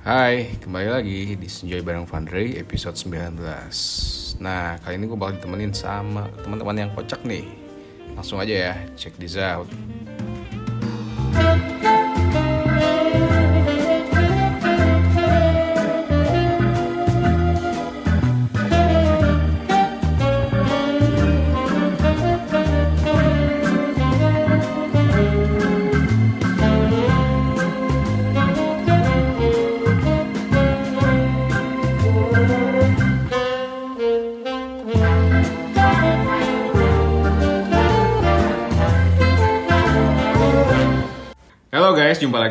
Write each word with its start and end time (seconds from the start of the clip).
Hai, 0.00 0.56
kembali 0.64 0.88
lagi 0.88 1.36
di 1.36 1.44
Senjoy 1.44 1.84
Bareng 1.84 2.08
Fundray 2.08 2.56
episode 2.56 2.96
19 2.96 3.36
Nah, 4.40 4.80
kali 4.80 4.96
ini 4.96 5.04
gue 5.04 5.12
bakal 5.12 5.36
ditemenin 5.36 5.76
sama 5.76 6.24
teman-teman 6.40 6.72
yang 6.72 6.90
kocak 6.96 7.20
nih. 7.20 7.44
Langsung 8.16 8.40
aja 8.40 8.72
ya, 8.72 8.74
check 8.96 9.12
this 9.20 9.36
out 9.36 9.68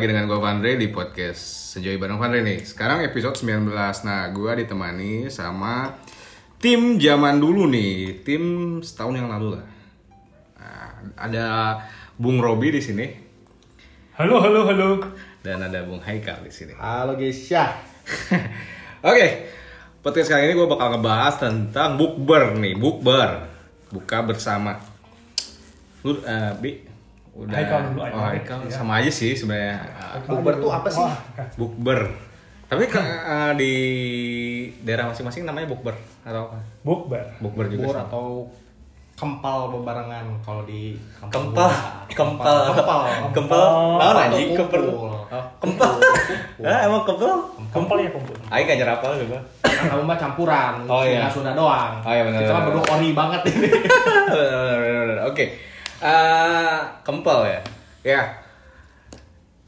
lagi 0.00 0.16
dengan 0.16 0.32
gue 0.32 0.40
Vandre 0.40 0.80
di 0.80 0.88
podcast 0.88 1.76
Senjoy 1.76 2.00
Bareng 2.00 2.16
Vandre 2.16 2.40
nih. 2.40 2.64
Sekarang 2.64 3.04
episode 3.04 3.36
19 3.36 3.68
Nah, 4.08 4.32
gue 4.32 4.52
ditemani 4.64 5.28
sama 5.28 5.92
tim 6.56 6.96
zaman 6.96 7.36
dulu 7.36 7.68
nih. 7.68 8.24
Tim 8.24 8.42
setahun 8.80 9.20
yang 9.20 9.28
lalu 9.28 9.60
lah. 9.60 9.66
Nah, 10.56 10.88
Ada 11.20 11.44
Bung 12.16 12.40
Robi 12.40 12.72
di 12.72 12.80
sini. 12.80 13.12
Halo, 14.16 14.40
halo, 14.40 14.72
halo. 14.72 15.04
Dan 15.44 15.68
ada 15.68 15.84
Bung 15.84 16.00
Haikal 16.00 16.48
di 16.48 16.52
sini. 16.56 16.72
Halo 16.80 17.20
guys, 17.20 17.36
ya. 17.52 17.68
Oke, 19.04 19.52
podcast 20.00 20.32
kali 20.32 20.48
ini 20.48 20.56
gue 20.56 20.64
bakal 20.64 20.96
ngebahas 20.96 21.44
tentang 21.44 22.00
bukber 22.00 22.56
nih, 22.56 22.72
bukber, 22.72 23.52
buka 23.92 24.24
bersama. 24.24 24.80
Lu, 26.08 26.16
eh, 26.24 26.56
Bi, 26.56 26.88
udah. 27.40 27.54
Haikal 27.54 27.78
dulu, 27.86 28.00
Haikal. 28.00 28.16
Oh, 28.16 28.26
Haikal 28.26 28.58
Iya. 28.62 28.72
sama 28.72 28.92
aja 28.96 29.10
sih 29.10 29.32
sebenarnya. 29.32 29.80
Bukber 30.24 30.54
tuh 30.56 30.70
apa 30.70 30.88
sih? 30.88 31.00
Wah, 31.00 31.16
Bukber. 31.54 32.00
Tapi 32.66 32.86
ke- 32.86 33.02
eh, 33.02 33.52
di 33.56 33.72
daerah 34.80 35.06
masing-masing 35.06 35.42
namanya 35.42 35.66
bukber 35.66 35.90
atau 36.22 36.46
apa? 36.46 36.56
Bukber. 36.80 37.24
Bukber 37.38 37.66
juga. 37.66 37.84
Sih. 37.88 37.98
atau 38.00 38.46
kempal 39.12 39.68
bebarengan 39.70 40.24
kalau 40.40 40.64
di 40.64 40.96
kampung 41.20 41.52
Kempal, 41.52 41.68
kempal, 42.08 42.56
kempal, 43.36 43.68
naon 44.00 44.16
anjing, 44.16 44.56
kempel, 44.56 44.80
kumpul. 44.82 45.12
Oh, 45.28 45.44
kempel, 45.60 45.90
ah 46.62 46.80
emang 46.80 47.04
kempel, 47.04 47.28
Kempel 47.68 47.96
ya 47.98 48.08
kumpul. 48.08 48.32
Aing 48.48 48.64
gak 48.64 48.78
nyerap 48.78 48.98
apa 48.98 49.12
juga, 49.14 49.36
Kan 49.60 49.92
kamu 49.92 50.02
mah 50.04 50.16
campuran, 50.16 50.74
Oh, 50.88 51.04
iya. 51.04 51.28
Sunda 51.28 51.52
doang. 51.52 52.00
Oh, 52.00 52.08
iya, 52.08 52.24
benar, 52.24 52.40
Kita 52.40 52.52
mah 52.54 52.62
berdua 52.64 52.84
ori 52.88 53.08
banget 53.12 53.40
ini. 53.50 53.68
oke, 55.22 55.44
Eh, 56.00 56.78
kempel 57.04 57.38
ya, 57.44 57.60
Ya. 58.00 58.22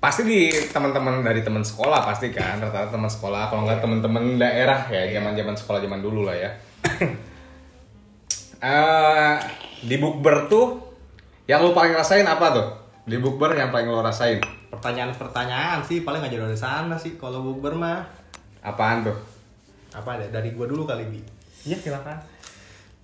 Pasti 0.03 0.27
di 0.27 0.51
teman-teman 0.73 1.23
dari 1.23 1.47
teman 1.47 1.63
sekolah 1.63 2.03
pasti 2.03 2.35
kan, 2.35 2.59
rata-rata 2.59 2.91
teman 2.91 3.07
sekolah, 3.07 3.53
kalau 3.53 3.63
nggak 3.69 3.79
teman-teman 3.79 4.41
daerah 4.41 4.91
ya, 4.91 5.15
zaman-zaman 5.15 5.55
sekolah 5.55 5.79
zaman 5.79 6.01
dulu 6.01 6.27
lah 6.27 6.37
ya. 6.37 6.51
Eh, 8.63 9.35
di 9.83 9.99
bukber 9.99 10.47
tuh 10.47 10.79
yang 11.51 11.67
lu 11.67 11.75
paling 11.75 11.99
rasain 11.99 12.23
apa 12.23 12.47
tuh? 12.55 12.67
Di 13.03 13.19
bukber 13.19 13.59
yang 13.59 13.75
paling 13.75 13.91
lo 13.91 13.99
rasain? 13.99 14.39
Pertanyaan-pertanyaan 14.71 15.83
sih 15.83 16.07
paling 16.07 16.23
aja 16.23 16.39
dari 16.39 16.55
sana 16.55 16.95
sih 16.95 17.19
kalau 17.19 17.43
bukber 17.43 17.75
mah. 17.75 18.07
Apaan 18.63 19.03
tuh? 19.03 19.19
Apa 19.91 20.15
ada 20.15 20.31
dari 20.31 20.55
gua 20.55 20.71
dulu 20.71 20.87
kali 20.87 21.11
bi. 21.11 21.19
Iya, 21.67 21.75
silakan. 21.75 22.23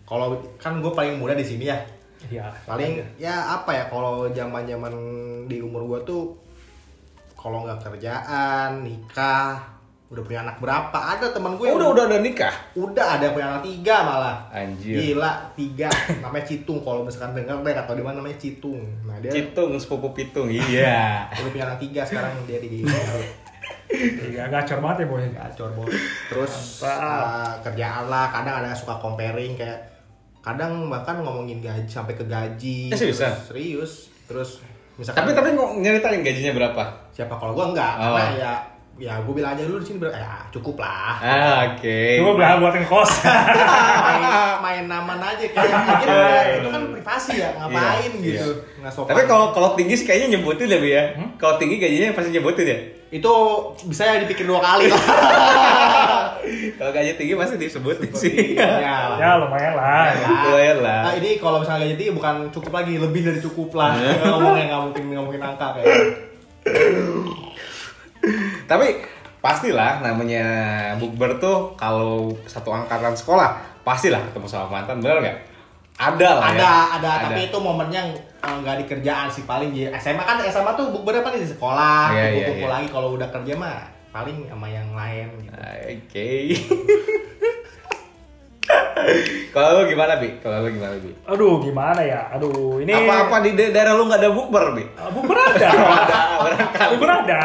Kalau 0.06 0.38
kan 0.62 0.78
gue 0.78 0.92
paling 0.94 1.18
muda 1.18 1.34
di 1.34 1.42
sini 1.42 1.66
ya. 1.66 1.78
Iya. 2.20 2.50
paling 2.62 2.98
ya 3.14 3.30
apa 3.54 3.70
ya 3.70 3.84
kalau 3.86 4.26
zaman 4.28 4.62
zaman 4.62 4.94
di 5.46 5.58
umur 5.58 5.86
gua 5.86 6.00
tuh 6.02 6.34
kalau 7.32 7.62
nggak 7.62 7.78
kerjaan 7.80 8.82
nikah 8.82 9.62
udah 10.08 10.24
punya 10.24 10.40
anak 10.40 10.56
berapa 10.56 10.98
ada 11.14 11.28
teman 11.28 11.54
gue 11.54 11.68
Oh, 11.68 11.76
udah 11.76 11.88
udah 11.92 12.04
ada 12.06 12.18
nikah. 12.18 12.48
udah 12.74 13.06
ada 13.14 13.28
punya 13.28 13.46
anak 13.52 13.62
tiga 13.62 13.96
malah 14.00 14.36
Anjir. 14.50 14.96
gila 14.96 15.52
tiga 15.52 15.92
namanya 16.24 16.48
Citung 16.48 16.80
kalau 16.80 17.04
misalkan 17.04 17.36
dengar 17.36 17.60
deh 17.60 17.76
atau 17.76 17.92
di 17.92 18.00
mana 18.00 18.16
namanya 18.16 18.40
Citung 18.40 18.80
nah 19.04 19.20
dia 19.20 19.28
Citung, 19.28 19.76
sepupu 19.76 20.10
pitung, 20.10 20.48
iya, 20.72 21.28
udah 21.30 21.50
punya 21.52 21.64
anak 21.68 21.78
tiga 21.78 22.02
sekarang 22.02 22.32
dia 22.42 22.56
di 22.56 22.88
Iya, 23.88 24.48
gacor 24.48 24.78
banget 24.80 25.04
ya, 25.04 25.06
Boy. 25.06 25.24
gacor 25.28 25.70
bos 25.72 25.92
terus 26.28 26.52
Mantap. 26.80 27.20
uh, 27.20 27.54
kerjaan 27.62 28.04
lah 28.06 28.26
kadang 28.28 28.54
ada 28.58 28.66
yang 28.68 28.76
suka 28.76 28.96
comparing 28.96 29.54
kayak 29.54 29.80
kadang 30.40 30.86
bahkan 30.86 31.18
ngomongin 31.18 31.58
gaji 31.58 31.84
sampai 31.84 32.12
ke 32.12 32.24
gaji 32.24 32.88
Eh, 32.88 32.96
seriusan? 32.96 33.32
serius 33.42 34.08
terus 34.24 34.62
misalkan 34.94 35.20
Tapi 35.20 35.30
tapi 35.32 35.48
nyeritain 35.76 36.20
gajinya 36.20 36.52
berapa? 36.54 36.82
siapa 37.10 37.34
kalau 37.34 37.52
gua 37.52 37.70
enggak 37.70 37.92
Oh. 37.96 38.14
karena 38.14 38.24
ya 38.34 38.52
ya 38.98 39.14
gue 39.16 39.30
bilang 39.30 39.54
aja 39.54 39.62
dulu 39.62 39.78
di 39.78 39.86
sini 39.86 39.98
ber- 39.98 40.10
ya 40.10 40.42
cukup 40.50 40.76
lah 40.76 41.14
ah 41.16 41.58
oke, 41.70 41.98
Coba 42.18 42.32
belah 42.34 42.52
buat 42.58 42.74
ngekos. 42.74 43.12
main 44.04 44.22
main 44.58 44.84
naman 44.84 45.18
aja 45.18 45.44
kayak 45.46 45.70
mungkin 45.70 46.06
itu 46.52 46.68
kan 46.68 46.82
privasi 46.92 47.32
ya 47.36 47.48
ngapain 47.54 48.10
Iya, 48.12 48.42
gitu 48.42 48.50
nggak 48.76 48.90
sopan 48.90 49.08
Tapi 49.08 49.22
kalau 49.24 49.46
kalau 49.50 49.68
tinggi 49.72 49.94
sih 49.94 50.04
kayaknya 50.04 50.34
nyebutin 50.34 50.66
deh 50.66 50.78
Bi, 50.78 50.90
ya, 50.90 51.04
kalau 51.38 51.54
tinggi 51.56 51.78
gajinya 51.78 52.10
pasti 52.12 52.30
nyebutin 52.30 52.66
ya. 52.66 52.78
itu 53.08 53.32
bisa 53.86 54.02
ya 54.04 54.20
dipikir 54.20 54.44
dua 54.44 54.58
kali 54.58 54.84
lah 54.86 55.00
Kalau 56.74 56.90
gaji 56.90 57.14
tinggi 57.14 57.34
pasti 57.34 57.54
disebutin 57.56 58.10
sih. 58.12 58.56
ya, 58.56 58.68
ya, 59.20 59.28
lumayan 59.36 59.74
lah. 59.74 60.08
Ya. 60.08 60.28
Lumayan 60.44 60.78
lah. 60.80 61.00
Nah, 61.02 61.14
ini 61.14 61.36
kalau 61.36 61.60
misalnya 61.60 61.84
gaji 61.84 61.96
tinggi 61.98 62.12
bukan 62.14 62.48
cukup 62.48 62.72
lagi, 62.72 62.96
lebih 62.96 63.20
dari 63.22 63.36
cukup 63.38 63.68
lah. 63.74 63.92
Ngomongnya 64.18 64.64
nggak 64.66 64.82
mungkin 64.82 65.02
ngomongin 65.10 65.42
angka 65.42 65.66
kayak. 65.76 65.92
Tapi 68.70 68.86
pastilah 69.38 70.02
namanya 70.02 70.44
bukber 70.98 71.38
tuh 71.38 71.72
kalau 71.78 72.34
satu 72.44 72.74
angkatan 72.74 73.14
sekolah 73.14 73.54
pastilah 73.86 74.20
ketemu 74.28 74.46
sama 74.50 74.80
mantan 74.80 74.98
bener 74.98 75.22
nggak? 75.22 75.38
Ada 75.98 76.28
lah 76.38 76.54
Ada, 76.54 76.62
ya. 76.62 76.74
ada, 77.02 77.12
tapi 77.26 77.40
itu 77.50 77.58
momennya 77.58 78.02
eh, 78.38 78.54
nggak 78.62 78.76
di 78.78 78.84
kerjaan 78.86 79.26
sih 79.26 79.42
paling 79.42 79.74
di 79.74 79.82
SMA 79.98 80.22
kan 80.22 80.38
SMA 80.46 80.70
tuh 80.78 80.94
bukbernya 80.94 81.26
paling 81.26 81.42
di 81.42 81.50
sekolah, 81.50 82.14
Iya, 82.14 82.14
iya, 82.14 82.22
kumpul-kumpul 82.30 82.70
iya. 82.70 82.74
lagi 82.78 82.88
kalau 82.94 83.08
udah 83.18 83.28
kerja 83.34 83.52
mah 83.58 83.78
paling 84.14 84.36
sama 84.46 84.66
yang 84.70 84.88
lain 84.94 85.26
gitu. 85.42 85.58
Oke. 85.58 86.30
Kalau 89.48 89.68
lu 89.74 89.88
gimana 89.88 90.16
bi? 90.16 90.28
Kalau 90.38 90.62
lu 90.62 90.70
gimana 90.70 90.94
bi? 90.96 91.10
Aduh, 91.24 91.54
gimana 91.60 92.00
ya? 92.00 92.28
Aduh, 92.32 92.78
ini 92.78 92.92
Apa-apa 92.92 93.40
di 93.40 93.50
da- 93.52 93.72
daerah 93.72 93.94
lu 93.94 94.04
nggak 94.04 94.20
ada 94.20 94.30
bukber 94.30 94.64
bi? 94.76 94.84
Ah, 94.94 95.08
Bukber 95.08 95.36
ada. 95.36 95.68
Bukber 96.92 97.10
ada. 97.10 97.40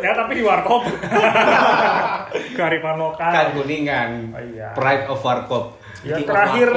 Ya, 0.00 0.10
tapi 0.12 0.32
di 0.38 0.42
warkop. 0.42 0.82
Kearifan 2.56 2.96
lokal. 2.96 3.30
Kan 3.30 3.46
kuningan. 3.54 4.10
Oh, 4.32 4.42
iya. 4.42 4.72
Pride 4.72 5.06
of 5.06 5.20
Warkop. 5.20 5.83
Ya 6.04 6.20
Bikin 6.20 6.28
terakhir 6.28 6.68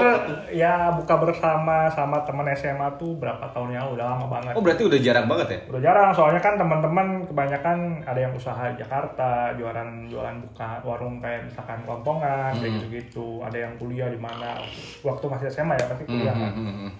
ya 0.50 0.74
buka 0.90 1.20
bersama 1.20 1.92
sama 1.92 2.24
teman 2.24 2.48
SMA 2.50 2.88
tuh 2.96 3.12
berapa 3.14 3.44
tahun 3.52 3.76
yang 3.76 3.92
udah 3.92 4.06
lama 4.08 4.26
banget. 4.32 4.56
Oh 4.56 4.64
berarti 4.64 4.88
udah 4.88 4.96
jarang 4.98 5.28
banget 5.28 5.48
ya? 5.52 5.60
Udah 5.68 5.82
jarang 5.84 6.10
soalnya 6.12 6.40
kan 6.40 6.56
teman-teman 6.56 7.08
kebanyakan 7.26 7.78
ada 8.02 8.20
yang 8.20 8.32
usaha 8.32 8.72
di 8.72 8.80
Jakarta, 8.80 9.52
jualan 9.54 10.08
jualan 10.08 10.36
buka 10.42 10.80
warung 10.82 11.20
kayak 11.20 11.44
misalkan 11.46 11.84
kelompongan 11.84 12.56
kayak 12.56 12.64
Hmm. 12.64 12.76
gitu-gitu. 12.80 13.44
Ada 13.44 13.58
yang 13.60 13.74
kuliah 13.76 14.08
di 14.08 14.16
mana. 14.18 14.64
Waktu 15.04 15.26
masih 15.28 15.48
SMA 15.50 15.76
ya 15.76 15.86
pasti 15.86 16.04
kuliah 16.04 16.32
Hmm, 16.32 16.42
kan. 16.42 16.52
hmm, 16.56 16.74
hmm. 16.74 16.92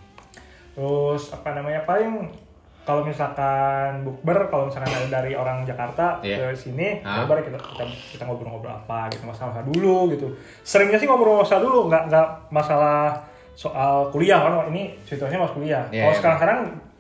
Terus 0.76 1.24
apa 1.32 1.50
namanya 1.54 1.82
paling 1.84 2.28
kalau 2.88 3.04
misalkan 3.04 4.00
bukber 4.02 4.48
kalau 4.48 4.66
misalkan 4.66 4.88
ada 4.90 5.20
dari 5.20 5.36
orang 5.36 5.62
Jakarta 5.62 6.24
Iya. 6.24 6.48
ke 6.48 6.56
sini 6.58 7.04
ya 7.04 7.28
baru 7.28 7.44
kita, 7.44 7.60
kita 7.60 7.84
kita 8.16 8.24
ngobrol-ngobrol 8.24 8.72
apa 8.72 9.12
gitu 9.12 9.28
masalah 9.28 9.60
dulu 9.62 10.08
gitu 10.10 10.32
seringnya 10.64 10.96
sih 10.96 11.04
ngobrol 11.04 11.44
masalah 11.44 11.62
dulu 11.62 11.80
nggak 11.86 12.08
nggak 12.08 12.28
masalah 12.48 13.12
soal 13.54 14.08
kuliah 14.08 14.40
kan 14.40 14.72
ini 14.72 14.96
situasinya 15.04 15.44
masih 15.44 15.56
kuliah 15.58 15.84
Iya, 15.90 16.00
kalau 16.00 16.08
iya. 16.08 16.18
sekarang 16.18 16.38
sekarang 16.38 16.60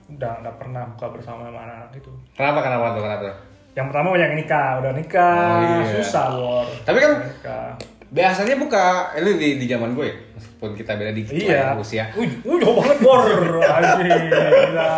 udah 0.09 0.33
nggak 0.39 0.55
pernah 0.57 0.83
buka 0.89 1.07
bersama 1.09 1.39
sama 1.45 1.59
anak-anak 1.61 1.89
gitu 1.93 2.11
Kenapa 2.33 2.59
kenapa 2.61 2.85
tuh 2.91 3.01
kenapa? 3.01 3.23
yang 3.71 3.85
pertama 3.87 4.07
banyak 4.09 4.27
yang 4.27 4.39
nikah 4.39 4.69
udah 4.81 4.91
nikah 4.91 5.47
Oh, 5.53 5.61
iya. 5.63 5.93
susah 5.95 6.25
bor 6.33 6.67
Tapi 6.83 6.97
kan 6.97 7.11
nikah. 7.21 7.67
biasanya 8.07 8.55
buka 8.57 8.85
ini 9.15 9.31
di, 9.35 9.49
di 9.57 9.65
zaman 9.67 9.91
gue 9.93 10.03
ya, 10.03 10.15
meskipun 10.33 10.69
kita 10.73 10.91
beda 10.95 11.11
dikit 11.11 11.31
lah 11.31 11.43
iya 11.43 11.59
ya, 11.61 11.77
usia. 11.77 12.03
Wih, 12.15 12.31
jauh 12.41 12.75
banget 12.75 12.97
bor 12.99 13.21
gila 14.01 14.91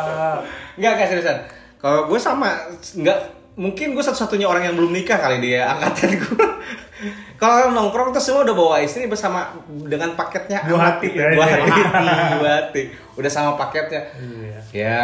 Enggak, 0.79 0.91
enggak 0.95 1.09
seriusan. 1.11 1.37
Kalau 1.79 2.07
gue 2.07 2.19
sama, 2.19 2.49
enggak 2.95 3.19
mungkin 3.59 3.91
gue 3.91 4.03
satu-satunya 4.03 4.47
orang 4.47 4.71
yang 4.71 4.75
belum 4.79 4.95
nikah 4.95 5.19
kali 5.19 5.43
dia 5.43 5.67
angkatan 5.75 6.15
gue. 6.15 6.47
Kalau 7.41 7.71
nongkrong 7.71 8.11
tuh 8.11 8.23
semua 8.23 8.43
udah 8.43 8.55
bawa 8.55 8.75
istri 8.83 9.07
bersama 9.07 9.55
dengan 9.67 10.11
paketnya 10.19 10.67
Dua 10.67 10.91
hati, 10.91 11.15
ya, 11.15 11.31
dua 11.31 11.47
iya. 11.47 11.55
hati, 11.63 11.81
dua 12.35 12.51
hati. 12.59 12.83
Udah 13.15 13.31
sama 13.31 13.55
paketnya. 13.55 14.03
iya 14.19 14.59
Ya 14.75 14.99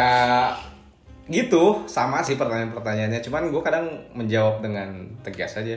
gitu 1.26 1.82
sama 1.90 2.22
sih 2.22 2.38
pertanyaan-pertanyaannya 2.38 3.18
cuman 3.18 3.50
gue 3.50 3.62
kadang 3.62 3.86
menjawab 4.14 4.62
dengan 4.62 5.10
tegas 5.26 5.58
aja 5.58 5.74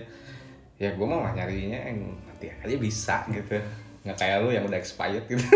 ya 0.78 0.90
gue 0.94 1.08
mau 1.10 1.26
nyarinya 1.26 1.90
yang 1.90 2.14
nanti 2.30 2.54
aja 2.54 2.76
bisa 2.78 3.26
gitu 3.34 3.58
nggak 4.00 4.16
kayak 4.16 4.38
lu 4.40 4.50
yang 4.56 4.64
udah 4.64 4.80
expired 4.80 5.28
gitu 5.28 5.44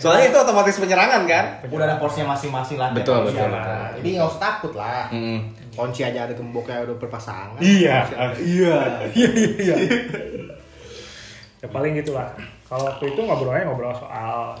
soalnya 0.00 0.32
itu 0.32 0.38
otomatis 0.40 0.80
penyerangan 0.80 1.28
kan 1.28 1.44
Udah 1.68 1.84
ada 1.84 1.96
porsinya 2.00 2.32
masing-masing 2.32 2.80
lah. 2.80 2.90
Betul, 2.96 3.28
betul, 3.28 3.48
lah. 3.48 3.60
betul. 3.60 4.00
Jadi 4.00 4.08
nggak 4.16 4.28
usah 4.32 4.40
takut 4.40 4.72
lah. 4.72 5.12
Mm-mm. 5.12 5.38
Kunci 5.76 6.00
aja 6.08 6.24
ada 6.24 6.32
gemboknya 6.32 6.88
udah 6.88 6.96
berpasangan. 6.96 7.60
Iya. 7.60 8.08
Iya. 8.40 8.76
Iya 9.16 9.28
iya 9.36 9.48
iya. 9.60 9.76
ya 11.60 11.66
paling 11.68 11.92
gitulah. 12.00 12.32
Kalau 12.66 12.88
waktu 12.88 13.12
itu 13.12 13.20
ngobrolnya 13.20 13.68
ngobrol 13.68 13.92
soal 13.92 14.56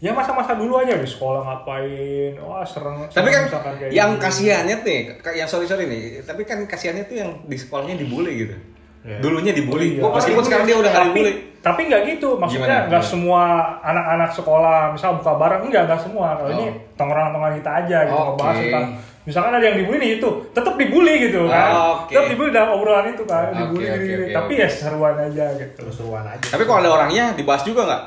ya 0.00 0.16
masa-masa 0.16 0.56
dulu 0.56 0.80
aja 0.80 0.96
di 0.96 1.04
sekolah 1.04 1.44
ngapain. 1.44 2.32
Wah, 2.40 2.64
serem. 2.64 3.04
tapi 3.12 3.28
kan 3.28 3.44
yang 3.92 4.16
gitu. 4.16 4.24
kasihannya 4.24 4.76
nih 4.80 5.00
yang 5.36 5.48
sorry 5.48 5.68
sorry 5.68 5.84
nih 5.84 6.24
tapi 6.24 6.48
kan 6.48 6.64
kasihannya 6.64 7.04
tuh 7.04 7.20
yang 7.20 7.30
di 7.44 7.56
sekolahnya 7.60 8.00
dibully 8.00 8.48
gitu 8.48 8.56
Iya. 9.00 9.16
dulunya 9.18 9.52
dibully 9.52 9.88
Iya. 9.94 10.02
Gua 10.02 10.10
meskipun 10.12 10.42
sekarang 10.42 10.64
dia 10.64 10.76
udah 10.76 10.90
nggak 10.90 11.06
dibully 11.08 11.32
tapi 11.58 11.80
nggak 11.86 12.02
gitu 12.06 12.28
maksudnya 12.34 12.78
nggak 12.84 13.00
semua 13.02 13.42
anak-anak 13.80 14.30
sekolah 14.30 14.90
misal 14.90 15.16
buka 15.16 15.32
bareng 15.34 15.62
enggak 15.62 15.84
nggak 15.84 16.00
semua 16.00 16.32
kalau 16.34 16.48
Oh. 16.48 16.54
ini 16.54 16.66
tongkrongan-tongkrongan 16.94 17.54
kita 17.58 17.70
aja 17.78 17.98
gitu 18.02 18.14
Oke. 18.14 18.28
ngebahas 18.30 18.56
tentang 18.58 18.86
misalkan 19.22 19.52
ada 19.52 19.66
yang 19.66 19.76
dibully 19.78 19.98
nih 19.98 20.10
itu 20.14 20.28
tetap 20.50 20.74
dibully 20.74 21.14
gitu 21.22 21.40
kan 21.46 21.68
Oh, 21.70 21.84
oke. 21.98 22.08
tetap 22.10 22.26
dibully 22.26 22.50
dalam 22.50 22.70
obrolan 22.72 23.06
itu 23.06 23.24
kan 23.24 23.52
dibully 23.52 23.84
gini-gini. 23.84 24.24
oke, 24.26 24.34
tapi 24.34 24.52
oke. 24.54 24.62
ya 24.62 24.68
seruan 24.70 25.16
aja 25.18 25.44
gitu 25.54 25.78
Terus-terusan 25.78 26.24
aja. 26.26 26.44
tapi 26.46 26.62
kalau 26.64 26.78
ada 26.78 26.90
orangnya 26.90 27.24
dibahas 27.32 27.60
juga 27.62 27.82
nggak 27.86 28.02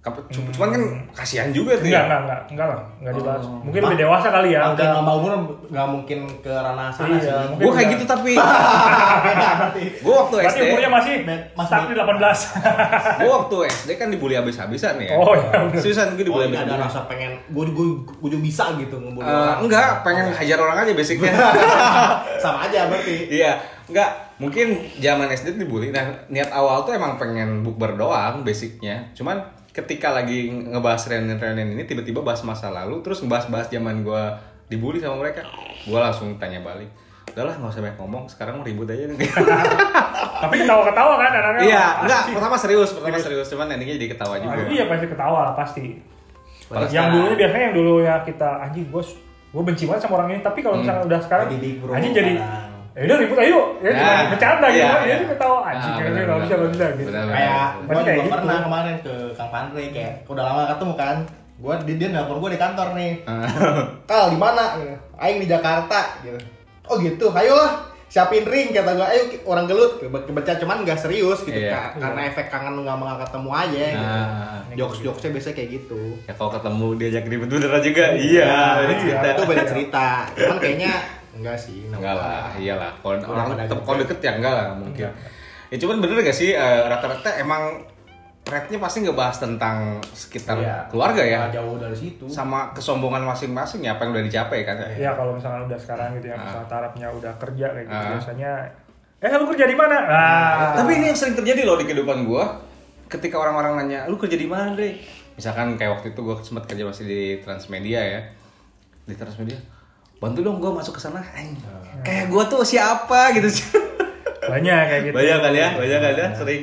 cu- 0.00 0.24
cuman 0.32 0.68
kan 0.70 0.82
kasihan 1.14 1.48
juga 1.50 1.76
tuh 1.76 1.84
enggak 1.84 1.92
ya 1.98 2.08
enggak 2.08 2.20
enggak 2.22 2.40
enggak 2.48 2.66
lah 2.66 2.80
enggak 2.98 3.14
dibahas 3.14 3.42
Oh. 3.42 3.60
mungkin 3.60 3.80
lebih 3.84 3.98
dewasa 4.00 4.28
kali 4.30 4.48
ya 4.50 4.60
udah 4.72 4.88
lama 4.96 5.12
umur 5.14 5.32
nggak 5.68 5.86
mungkin 5.90 6.18
ke 6.40 6.48
ranah 6.50 6.88
sana 6.88 7.08
Iya, 7.10 7.20
sih. 7.20 7.60
gue 7.60 7.68
kayak 7.70 7.88
gitu 7.92 8.04
tapi 8.06 8.32
Beda 9.22 9.48
berarti. 9.54 9.82
gue 9.96 10.14
waktu 10.14 10.34
berarti 10.36 10.50
SD 10.52 10.62
umurnya 10.66 10.90
masih 10.90 11.14
Mas- 11.52 11.66
stuck 11.66 11.84
di 11.84 11.94
18 11.94 13.18
gue 13.18 13.30
waktu 13.30 13.56
SD 13.68 13.90
kan 13.94 14.08
dibully 14.08 14.34
habis-habisan 14.34 14.94
ya 14.96 15.12
Oh, 15.12 15.32
iya, 15.32 15.48
bener. 15.66 15.76
seriusan 15.76 16.06
gue 16.10 16.22
Oh, 16.22 16.26
dibully 16.26 16.46
nggak 16.48 16.62
ada 16.62 16.72
habis-habisan 16.72 16.86
rasa 16.86 17.00
pengen 17.06 17.32
gue 17.46 17.64
gue 17.66 17.86
gue 18.18 18.28
juga 18.28 18.42
bisa 18.42 18.64
gitu 18.76 18.96
ngebully 18.96 19.22
Eh, 19.22 19.32
orang. 19.32 19.58
enggak 19.62 19.88
pengen 20.00 20.26
hajar 20.30 20.58
orang 20.58 20.76
aja 20.78 20.92
basicnya 20.92 21.32
Sama 22.42 22.64
aja 22.64 22.86
berarti. 22.86 23.28
Iya, 23.30 23.52
enggak. 23.86 24.10
Mungkin 24.36 24.66
zaman 24.96 25.28
SD 25.28 25.58
dibully. 25.58 25.90
Nah, 25.90 26.00
niat 26.26 26.48
awal 26.50 26.80
tuh 26.82 26.92
emang 26.92 27.14
pengen 27.14 27.60
bukber 27.60 27.92
doang 27.94 28.40
basicnya. 28.40 29.12
Cuman 29.12 29.36
ketika 29.70 30.10
lagi 30.10 30.48
ngebahas 30.48 31.04
reunian-reunian 31.06 31.70
ini 31.70 31.84
tiba-tiba 31.84 32.20
bahas 32.20 32.40
masa 32.40 32.68
lalu 32.68 32.98
terus 33.00 33.20
ngebahas-bahas 33.20 33.68
zaman 33.68 34.00
gua 34.00 34.32
dibully 34.66 34.96
sama 34.96 35.20
mereka. 35.20 35.44
Gua 35.84 36.00
langsung 36.02 36.32
tanya 36.34 36.60
balik. 36.60 36.88
Udahlah 37.30 37.54
nggak 37.54 37.70
usah 37.70 37.80
banyak 37.80 37.98
ngomong, 37.98 38.22
sekarang 38.26 38.52
mau 38.56 38.64
ribut 38.64 38.86
aja. 38.86 39.04
Nih. 39.06 39.16
tapi 40.42 40.54
ketawa-ketawa 40.58 41.14
kan 41.16 41.30
anaknya. 41.32 41.62
Iya, 41.62 41.84
enggak, 42.00 42.20
asik. 42.22 42.32
pertama 42.34 42.56
serius, 42.56 42.90
pertama 42.90 43.18
serius, 43.18 43.46
cuman 43.46 43.66
endingnya 43.70 43.94
jadi 43.96 44.08
ketawa 44.10 44.34
Ah, 44.34 44.40
juga. 44.40 44.60
iya 44.68 44.84
pasti 44.86 45.06
ketawa 45.06 45.38
lah 45.42 45.54
pasti. 45.54 45.84
Kalau 46.64 46.86
yang 46.88 47.06
dulunya 47.10 47.36
biasanya 47.36 47.64
yang 47.64 47.76
dulu 47.76 47.92
ya 48.00 48.14
kita 48.20 48.48
anjing 48.62 48.86
gue 48.86 49.02
gue 49.50 49.62
benci 49.64 49.84
banget 49.84 50.02
sama 50.02 50.14
orang 50.16 50.28
ini. 50.32 50.40
Tapi 50.40 50.58
kalau 50.60 50.76
misalnya 50.78 51.02
udah 51.04 51.20
sekarang 51.20 51.46
Jadi 51.48 51.58
big 51.58 51.76
bro 51.78 51.92
anjing 51.92 52.14
jadi 52.14 52.32
ya 52.90 53.06
udah 53.06 53.18
ribut 53.18 53.38
ayo 53.38 53.60
ya 53.78 53.90
cuma 53.92 54.10
Nah, 54.12 54.22
bercanda 54.28 54.66
gitu. 54.68 54.76
iya, 54.76 54.90
dia 54.90 55.06
iya. 55.06 55.16
tuh 55.16 55.28
ketawa. 55.30 55.58
Anjing 55.64 55.90
Ah, 55.90 55.96
kayaknya 55.96 56.10
benar, 56.12 56.26
nggak 56.26 56.40
bisa 56.40 56.54
benar. 56.54 56.70
nggak 56.70 56.92
bisa 56.92 56.96
gitu. 56.96 57.10
kayak 57.30 57.66
gue 57.80 57.94
kayak 57.96 58.16
juga 58.16 58.22
gitu. 58.22 58.34
pernah 58.34 58.58
kemarin 58.60 58.94
ke 59.00 59.14
Kang 59.34 59.50
Pandre 59.50 59.82
kayak 59.90 60.12
udah 60.24 60.44
lama 60.44 60.62
ketemu 60.68 60.94
kan? 60.96 61.16
Gue 61.60 61.74
dia 61.84 61.94
dia 61.96 62.08
nelfon 62.08 62.38
gue 62.38 62.50
di 62.50 62.60
kantor 62.60 62.88
nih. 62.94 63.12
Kal 64.08 64.24
di 64.30 64.38
mana? 64.38 64.64
Aing 65.18 65.38
di 65.38 65.46
Jakarta 65.46 65.98
gitu 66.22 66.38
oh 66.90 66.98
gitu. 66.98 67.30
Ayolah 67.30 67.72
siapin 68.04 68.42
ring 68.42 68.74
kata 68.74 68.90
gue 68.90 69.06
ayo 69.06 69.22
orang 69.46 69.64
gelut. 69.64 70.02
Kebaca 70.02 70.52
cuman 70.58 70.82
nggak 70.82 70.98
serius 70.98 71.40
gitu 71.40 71.54
Iya. 71.54 71.94
Ka- 71.94 72.02
karena 72.02 72.20
efek 72.26 72.50
kangen 72.50 72.82
nggak 72.82 72.96
mau 72.98 73.14
ketemu 73.16 73.50
aja 73.54 73.84
gitu. 73.86 74.02
Nah, 74.02 74.58
jokes 74.74 74.98
jokesnya 75.00 75.30
biasanya 75.30 75.54
kayak 75.56 75.70
gitu. 75.72 76.02
Ya 76.26 76.32
kalau 76.34 76.50
ketemu 76.50 76.86
diajak 76.98 77.24
ribut 77.24 77.48
beneran 77.48 77.80
juga. 77.80 78.04
Iya, 78.12 78.50
Iya, 78.82 78.96
cerita. 78.98 79.26
Itu 79.30 79.42
beda 79.46 79.64
cerita. 79.64 80.06
Cuman 80.34 80.58
kayaknya 80.58 80.92
enggak 81.30 81.56
sih 81.56 81.86
Enggak 81.86 82.14
lah, 82.18 82.50
iyalah. 82.58 82.90
Kalau 82.98 83.14
orang 83.24 83.46
tetap 83.56 83.78
kalau 83.86 83.98
deket 84.02 84.18
ya 84.18 84.32
enggak 84.34 84.52
lah 84.52 84.66
mungkin. 84.74 85.06
Ya 85.70 85.76
cuman 85.78 86.02
bener 86.02 86.18
gak 86.20 86.34
sih 86.34 86.50
eh, 86.50 86.80
rata-rata 86.82 87.30
emang 87.38 87.86
rate-nya 88.42 88.78
pasti 88.78 88.98
ngebahas 89.00 89.36
tentang 89.38 89.76
sekitar 90.10 90.56
Iya. 90.56 90.88
keluarga 90.88 91.22
ya. 91.22 91.38
Nggak 91.44 91.56
jauh 91.56 91.76
dari 91.76 91.94
situ 91.94 92.24
Sama 92.26 92.72
kesombongan 92.72 93.22
masing-masing 93.22 93.80
ya 93.80 93.94
apa 93.94 94.04
yang 94.04 94.12
udah 94.12 94.24
dicapai 94.26 94.64
kan. 94.64 94.76
ya 94.92 95.12
kalau 95.12 95.36
misalnya 95.36 95.64
udah 95.64 95.78
sekarang 95.78 96.16
gitu 96.16 96.26
ya 96.28 96.34
Ah. 96.34 96.42
misalnya 96.42 96.68
tarafnya 96.68 97.06
udah 97.08 97.32
kerja 97.36 97.66
kayak 97.70 97.86
gitu 97.86 98.00
Ah. 98.00 98.10
biasanya 98.12 98.50
eh 99.20 99.30
lu 99.30 99.44
kerja 99.46 99.64
di 99.64 99.76
mana 99.76 99.96
ah 100.02 100.72
Tapi 100.74 100.90
ini 100.96 101.04
yang 101.06 101.18
sering 101.18 101.34
terjadi 101.34 101.62
loh 101.62 101.76
di 101.76 101.84
kehidupan 101.84 102.24
gua. 102.24 102.56
Ketika 103.06 103.36
orang-orang 103.36 103.74
nanya, 103.76 104.06
"Lu 104.06 104.14
kerja 104.14 104.34
di 104.34 104.46
mana, 104.46 104.70
Dre?" 104.72 104.96
Misalkan 105.34 105.74
kayak 105.74 105.98
waktu 105.98 106.14
itu 106.14 106.20
gua 106.20 106.38
sempat 106.38 106.64
kerja 106.64 106.82
masih 106.82 107.04
di 107.04 107.20
Transmedia 107.38 108.00
ya. 108.00 108.20
Di 109.04 109.12
Transmedia. 109.12 109.58
Bantu 110.16 110.40
dong 110.40 110.56
gua 110.56 110.72
masuk 110.72 110.94
ke 110.94 111.02
sana. 111.02 111.18
Anjing. 111.30 111.58
Kayak 112.00 112.28
gua 112.28 112.46
tuh 112.46 112.62
siapa 112.62 113.30
gitu. 113.32 113.50
banyak 114.42 114.72
kayak 114.88 115.02
gitu 115.04 115.14
banyak 115.14 115.38
kan 115.38 115.52
ya, 115.52 115.68
banyak 115.74 115.98
kan 116.00 116.12
ya, 116.12 116.26
sering. 116.32 116.62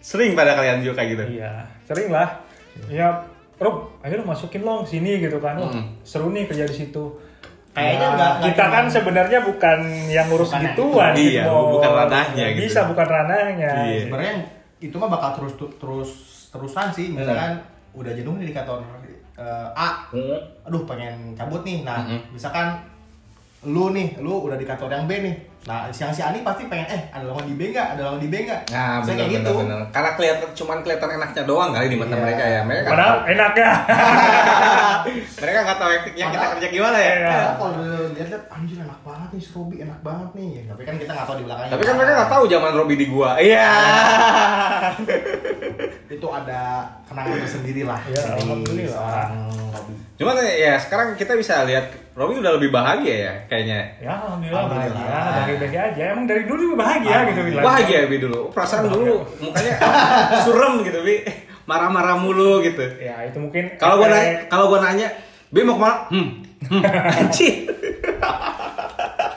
Sering 0.00 0.32
pada 0.32 0.54
kalian 0.54 0.80
juga 0.80 0.94
kayak 0.96 1.08
gitu. 1.10 1.24
Iya, 1.36 1.52
sering 1.82 2.08
lah. 2.08 2.28
Ya, 2.86 3.10
Rob, 3.56 3.98
ayo 4.00 4.14
lu 4.14 4.24
masukin 4.24 4.62
lo 4.62 4.82
sini 4.82 5.18
gitu 5.18 5.38
kan. 5.38 5.56
Hmm. 5.56 5.98
seru 6.00 6.30
nih 6.30 6.44
kerja 6.44 6.62
di 6.62 6.76
situ. 6.76 7.04
Kayaknya 7.70 7.98
Nah, 8.00 8.10
nggak- 8.12 8.34
nggak 8.34 8.46
kita 8.48 8.64
cuma- 8.64 8.72
kan 8.72 8.84
sebenarnya 8.88 9.38
bukan 9.40 9.78
yang 10.08 10.26
ngurus 10.26 10.48
Bukan 10.48 10.62
gituan 10.64 11.12
itu. 11.12 11.22
Iya, 11.32 11.42
Bos. 11.44 11.70
bukan 11.72 11.90
ranahnya 11.92 12.46
gitu. 12.48 12.62
Bisa 12.64 12.80
bukan 12.84 13.06
ranahnya. 13.08 13.72
Iya. 13.84 13.98
sebenarnya 14.04 14.34
itu 14.78 14.94
mah 14.94 15.08
bakal 15.08 15.30
terus 15.34 15.52
terus 15.74 16.10
terusan 16.48 16.86
sih 16.88 17.10
misalkan 17.10 17.58
udah 17.92 18.12
jenuh 18.12 18.34
nih 18.36 18.46
di 18.46 18.54
kantor 18.54 18.78
eh, 19.34 19.68
A 19.76 20.06
aduh 20.64 20.82
pengen 20.84 21.34
cabut 21.34 21.62
nih 21.62 21.82
nah 21.82 21.98
Mm-mm. 22.00 22.30
misalkan 22.30 22.78
lu 23.64 23.90
nih 23.90 24.14
lu 24.16 24.38
udah 24.40 24.54
di 24.54 24.62
kantor 24.62 24.90
yang 24.92 25.04
B 25.04 25.18
nih 25.20 25.34
nah 25.60 25.84
siang 25.88 26.08
si 26.08 26.18
Ani 26.18 26.40
pasti 26.40 26.64
pengen 26.64 26.86
eh 26.86 27.00
ada 27.08 27.22
lowongan 27.22 27.46
di 27.46 27.54
B 27.54 27.60
nggak 27.68 27.86
ada 27.92 28.00
lowongan 28.02 28.20
di 28.20 28.28
B 28.28 28.34
nggak 28.42 28.60
Nah, 28.68 28.98
Saya 28.98 29.04
benar 29.04 29.18
kayak 29.18 29.34
gitu 29.34 29.50
benar. 29.58 29.78
Karena 29.90 30.10
kelihatan 30.12 30.48
cuman 30.54 30.76
kelihatan 30.80 31.08
enaknya 31.14 31.42
doang 31.44 31.70
kali 31.70 31.86
di 31.86 31.96
mata 31.96 32.10
Iya. 32.10 32.20
mereka 32.20 32.42
ya. 32.46 32.60
Mereka 32.62 32.86
Padahal 32.86 33.10
tahu- 33.10 33.26
enaknya. 33.28 33.68
mereka 35.38 35.58
nggak 35.60 35.78
tahu 35.78 35.90
hektiknya 35.90 36.24
kita 36.28 36.44
kerja 36.50 36.66
gimana 36.70 36.96
ya. 36.96 37.12
Iya. 37.12 37.28
Eh, 37.28 37.50
kalau 37.54 37.70
lihat-lihat 38.10 38.42
anjir 38.48 38.76
enak 38.78 38.98
banget 39.02 39.28
nih 39.30 39.38
si 39.38 39.48
Robi 39.50 39.74
enak 39.78 39.98
banget 40.00 40.28
nih 40.32 40.50
tapi 40.64 40.80
kan 40.82 40.94
kita 40.96 41.10
nggak 41.10 41.26
tahu 41.26 41.36
di 41.36 41.42
belakangnya 41.44 41.70
Tapi 41.70 41.82
kan 41.82 41.94
mereka 41.96 42.12
nggak 42.14 42.30
tahu 42.30 42.42
zaman 42.46 42.70
Robi 42.72 42.94
di 42.94 43.06
gua. 43.06 43.30
Iya. 43.36 43.66
itu 46.08 46.26
ada 46.26 46.60
kenangan 47.04 47.36
tersendiri 47.38 47.82
lah 47.90 48.00
Iya, 48.02 48.16
dari 48.18 48.40
alhamdulillah. 48.40 48.96
seorang 48.96 49.32
Robi 49.68 49.92
Cuman 50.18 50.34
ya 50.42 50.74
sekarang 50.74 51.08
kita 51.14 51.32
bisa 51.34 51.62
lihat 51.62 51.84
Robi 52.12 52.42
udah 52.42 52.58
lebih 52.58 52.74
bahagia 52.74 53.16
ya 53.22 53.34
kayaknya. 53.46 53.80
Ya, 54.02 54.18
alhamdulillah, 54.18 54.66
Alhamdulillah. 54.66 55.22
bahagia. 55.22 55.54
Bahagia 55.54 55.80
aja. 55.86 56.02
Emang 56.10 56.26
dari 56.26 56.42
dulu 56.42 56.60
juga 56.64 56.76
bahagia 56.80 57.16
gitu 57.30 57.40
bilang. 57.46 57.62
Bahagia 57.62 57.98
Bi 58.04 58.18
dulu. 58.18 58.40
Perasaan 58.50 58.90
dulu 58.90 59.14
mukanya 59.38 59.74
surem 60.44 60.82
gitu 60.82 60.98
Bi. 61.06 61.22
Marah-marah 61.68 62.18
mulu 62.18 62.58
gitu. 62.64 62.82
Ya, 62.98 63.22
itu 63.22 63.38
mungkin 63.38 63.76
Kalau 63.76 64.00
gua 64.00 64.08
nanya, 64.10 64.48
kalau 64.48 64.66
gua 64.66 64.80
nanya, 64.82 65.06
Bi 65.52 65.62
mau 65.62 65.76
ke 65.76 65.82
mana? 65.84 65.96
Hmm. 66.10 66.28
hmm. 66.66 66.82
Anjir. 67.22 67.54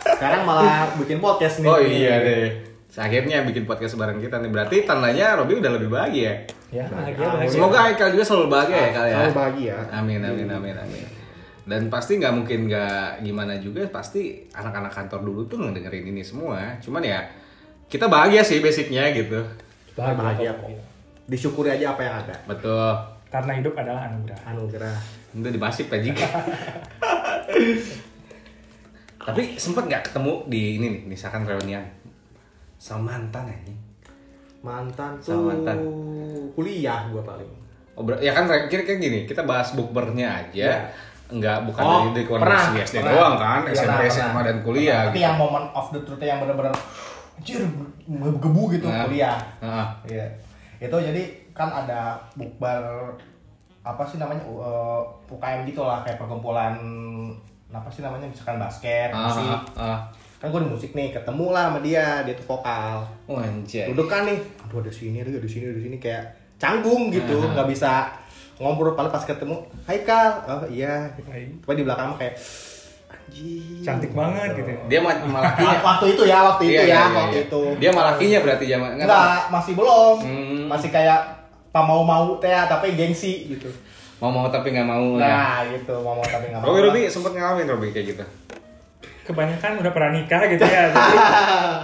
sekarang 0.01 0.41
malah 0.43 0.89
bikin 0.97 1.17
podcast 1.17 1.61
nih 1.61 1.69
Oh 1.69 1.77
iya 1.77 2.13
deh. 2.21 2.70
Akhirnya 2.91 3.48
bikin 3.48 3.63
podcast 3.63 3.95
bareng 3.95 4.19
kita 4.19 4.43
nih. 4.43 4.51
Berarti 4.51 4.83
tandanya 4.83 5.39
Robi 5.39 5.63
udah 5.63 5.71
lebih 5.79 5.88
bahagia. 5.88 6.43
Ya, 6.67 6.83
bahagia, 6.91 7.24
Nah, 7.24 7.39
bahagia. 7.39 7.51
Semoga 7.55 7.77
Aikal 7.88 8.10
juga 8.12 8.24
selalu 8.27 8.48
bahagia 8.51 8.75
ya 8.79 8.89
kali 8.91 9.07
ya. 9.07 9.15
selalu 9.15 9.36
bahagia 9.36 9.75
Amin 9.95 10.19
amin 10.24 10.48
amin 10.51 10.75
amin. 10.75 11.05
Dan 11.63 11.81
pasti 11.88 12.19
nggak 12.19 12.33
mungkin 12.36 12.60
nggak 12.67 13.24
gimana 13.24 13.53
juga 13.63 13.88
pasti 13.88 14.43
anak-anak 14.51 14.91
kantor 14.91 15.19
dulu 15.24 15.41
tuh 15.48 15.57
ngedengerin 15.63 16.12
ini 16.12 16.24
semua. 16.24 16.75
Cuman 16.83 17.00
ya 17.00 17.24
kita 17.88 18.12
bahagia 18.12 18.43
sih 18.43 18.60
basicnya 18.60 19.07
gitu. 19.15 19.39
bahagia 19.95 20.55
kok 20.55 20.71
disyukuri 21.31 21.71
aja 21.71 21.95
apa 21.95 22.01
yang 22.03 22.15
ada 22.27 22.36
Betul. 22.43 22.91
Karena 23.31 23.51
hidup 23.55 23.71
adalah 23.79 24.12
anugerah. 24.12 24.39
anugerah 24.43 24.95
Udah 25.31 25.51
dibasip 25.51 25.88
ya 25.88 26.00
juga. 26.03 26.27
Tapi 29.31 29.55
sempet 29.55 29.88
nggak 29.88 30.12
ketemu 30.12 30.33
di 30.51 30.62
ini 30.81 30.88
nih, 30.91 31.01
misalkan 31.07 31.48
reunian 31.48 31.86
sama 32.81 33.13
mantan 33.13 33.45
ya 33.45 33.57
ini. 33.61 33.75
mantan 34.59 35.11
tuh 35.15 35.29
Sama 35.31 35.53
mantan. 35.53 35.77
kuliah 36.51 37.05
gua 37.07 37.21
paling 37.23 37.50
Oh, 37.91 38.01
ber- 38.01 38.17
ya 38.19 38.31
kan 38.31 38.47
kira 38.65 38.81
kayak 38.81 38.97
gini, 39.00 39.19
kita 39.23 39.43
bahas 39.43 39.73
bukbernya 39.73 40.25
aja. 40.41 40.50
Iya. 40.63 40.77
Enggak 41.29 41.63
bukan 41.63 41.81
Oh, 41.81 41.91
dari, 42.07 42.23
dari 42.23 42.25
pernah, 42.25 42.61
kondisi 42.65 42.81
SD 42.83 42.95
pernah. 42.97 43.11
doang 43.13 43.35
kan, 43.38 43.59
Iya, 43.61 43.73
SMP, 43.73 43.83
pernah, 43.85 44.07
SMA 44.07 44.25
pernah. 44.27 44.43
dan 44.43 44.57
kuliah 44.61 45.00
tapi 45.01 45.11
gitu. 45.11 45.21
yang 45.21 45.35
moment 45.38 45.67
of 45.71 45.85
the 45.89 46.00
truth 46.01 46.21
yang 46.21 46.39
bener-bener 46.39 46.73
anjir 47.33 47.59
gebu 48.38 48.63
gitu 48.69 48.85
Nah. 48.85 49.03
kuliah 49.05 49.38
Nah, 49.59 49.88
Iya. 50.03 50.25
Itu 50.79 50.97
jadi 50.97 51.23
kan 51.51 51.69
ada 51.69 52.01
bukber 52.33 52.81
apa 53.81 54.03
sih 54.03 54.17
namanya 54.17 54.41
uh, 54.45 55.01
UKM 55.27 55.65
gitu 55.65 55.81
lah 55.81 56.01
kayak 56.01 56.15
perkumpulan 56.15 56.73
apa 57.67 57.88
sih 57.88 58.00
namanya 58.00 58.25
misalkan 58.25 58.55
basket 58.57 59.09
Ah, 59.09 59.25
musik 59.25 59.45
ah, 59.45 59.61
ah. 59.77 60.00
Kan 60.41 60.50
gue 60.50 60.60
di 60.60 60.69
musik 60.69 60.91
nih 60.91 61.10
ketemu 61.12 61.45
lah 61.48 61.69
sama 61.69 61.79
dia 61.79 62.05
dia 62.21 62.33
tuh 62.33 62.45
vokal 62.48 63.05
Oh, 63.25 63.38
anjay. 63.38 63.86
duduk 63.88 64.07
kan 64.07 64.25
nih 64.25 64.41
aduh 64.60 64.79
ada 64.79 64.89
sini 64.89 65.21
ada 65.21 65.29
di 65.31 65.45
sini 65.45 65.63
ada 65.63 65.75
di 65.75 65.83
sini 65.83 65.98
kayak 65.98 66.24
canggung 66.57 67.10
gitu 67.10 67.38
nggak 67.48 67.67
bisa 67.67 68.10
ngobrol 68.57 68.91
paling 68.91 69.10
pas 69.10 69.21
ketemu 69.21 69.57
Hai 69.83 70.01
Kal 70.01 70.41
oh 70.43 70.65
iya 70.67 71.13
Hai. 71.24 71.45
Tapi 71.55 71.74
di 71.75 71.83
belakang 71.83 72.10
mah 72.10 72.17
kayak 72.17 72.36
anjing 73.07 73.81
Cantik 73.81 74.12
banget 74.12 74.50
gitu 74.55 74.69
ya. 74.71 74.79
Dia 74.88 75.00
ma- 75.00 75.21
malakinya. 75.24 75.77
waktu 75.88 76.05
itu 76.10 76.24
ya 76.24 76.38
waktu 76.43 76.63
itu 76.65 76.74
Iya, 76.75 76.81
ya 76.81 76.88
iya, 76.88 77.01
waktu 77.12 77.36
iya. 77.36 77.45
itu 77.45 77.62
Dia 77.77 77.91
malakinya 77.91 78.39
berarti 78.39 78.65
zaman 78.67 78.89
enggak 78.95 79.39
masih 79.50 79.74
belum 79.74 80.15
Hmm. 80.21 80.62
masih 80.67 80.89
kayak 80.89 81.21
mau 81.71 82.01
mau 82.01 82.36
teh 82.38 82.51
tapi 82.65 82.93
gengsi 82.93 83.48
gitu 83.48 83.69
Mau 84.17 84.29
mau 84.29 84.45
tapi 84.48 84.69
nggak 84.69 84.86
mau 84.86 85.17
ya. 85.17 85.25
nah 85.25 85.57
gitu 85.67 85.93
mau 85.98 86.13
mau 86.13 86.21
tapi 86.24 86.45
nggak 86.48 86.62
mau 86.62 86.67
Robi 86.67 86.79
Robi 86.83 87.01
sempet 87.07 87.31
ngalamin 87.31 87.65
Robi 87.67 87.88
kayak 87.89 88.05
gitu. 88.12 88.24
Kebanyakan 89.21 89.71
udah 89.79 89.91
pernah 89.91 90.11
nikah 90.11 90.41
gitu 90.45 90.63
ya. 90.63 90.83
Jadi, 90.91 91.17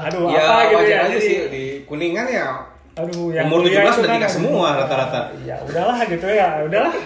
aduh 0.05 0.25
ya 0.27 0.41
apa 0.41 0.61
gitu 0.67 0.83
ya. 0.83 0.97
aja 0.99 1.09
Jadi, 1.11 1.21
sih 1.21 1.37
di 1.47 1.63
kuningan 1.83 2.25
ya. 2.25 2.47
aduh 2.93 3.29
yang 3.29 3.45
Umur 3.45 3.61
kuliah 3.61 3.85
17 3.85 3.93
itu 3.93 3.99
udah 3.99 4.09
kan 4.09 4.17
nikah 4.17 4.31
semua 4.31 4.67
rata-rata. 4.75 5.19
Ya 5.41 5.55
udahlah 5.61 5.97
gitu 6.03 6.27
ya, 6.27 6.47
udahlah. 6.61 6.93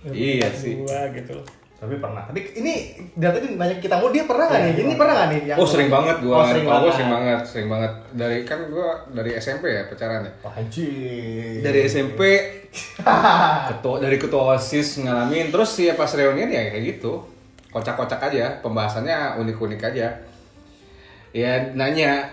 Iya 0.00 0.48
sih. 0.50 0.80
Gua 0.80 1.12
gitu. 1.12 1.36
tapi 1.76 1.96
pernah 1.96 2.20
tapi 2.20 2.44
ini 2.54 2.92
dari 3.16 3.40
tadi 3.40 3.56
nanya 3.56 3.80
kita 3.80 3.96
mau 3.96 4.08
dia 4.08 4.28
pernah 4.28 4.52
nggak 4.52 4.60
nih 4.60 4.84
ini 4.84 4.94
pernah 4.94 5.14
nggak 5.16 5.28
nih 5.28 5.40
yang- 5.48 5.56
Oh 5.56 5.64
sering 5.64 5.88
banget 5.88 6.16
oh, 6.20 6.24
gua. 6.28 6.44
sering 6.44 6.60
Kalau 6.60 6.76
gua 6.76 6.76
banget 6.76 6.92
sering 6.92 7.08
banget, 7.08 7.40
sering 7.48 7.68
banget. 7.68 7.92
Dari 8.12 8.38
kan 8.44 8.58
gua 8.68 8.88
dari 9.08 9.30
SMP 9.34 9.64
ya 9.70 9.82
pacarannya. 9.88 10.32
Anjing 10.44 11.64
Dari 11.64 11.80
SMP 11.82 12.20
ketua 13.72 13.96
dari 13.96 14.16
ketua 14.16 14.42
OSIS 14.54 15.00
ngalamin 15.00 15.48
terus 15.48 15.72
sih 15.72 15.88
pas 15.94 16.10
reunian 16.10 16.48
ya 16.48 16.68
kayak 16.68 16.84
gitu. 16.96 17.24
Kocak-kocak 17.70 18.20
aja, 18.24 18.58
pembahasannya 18.60 19.38
unik-unik 19.38 19.80
aja. 19.84 20.10
Ya 21.30 21.50
nanya 21.72 22.26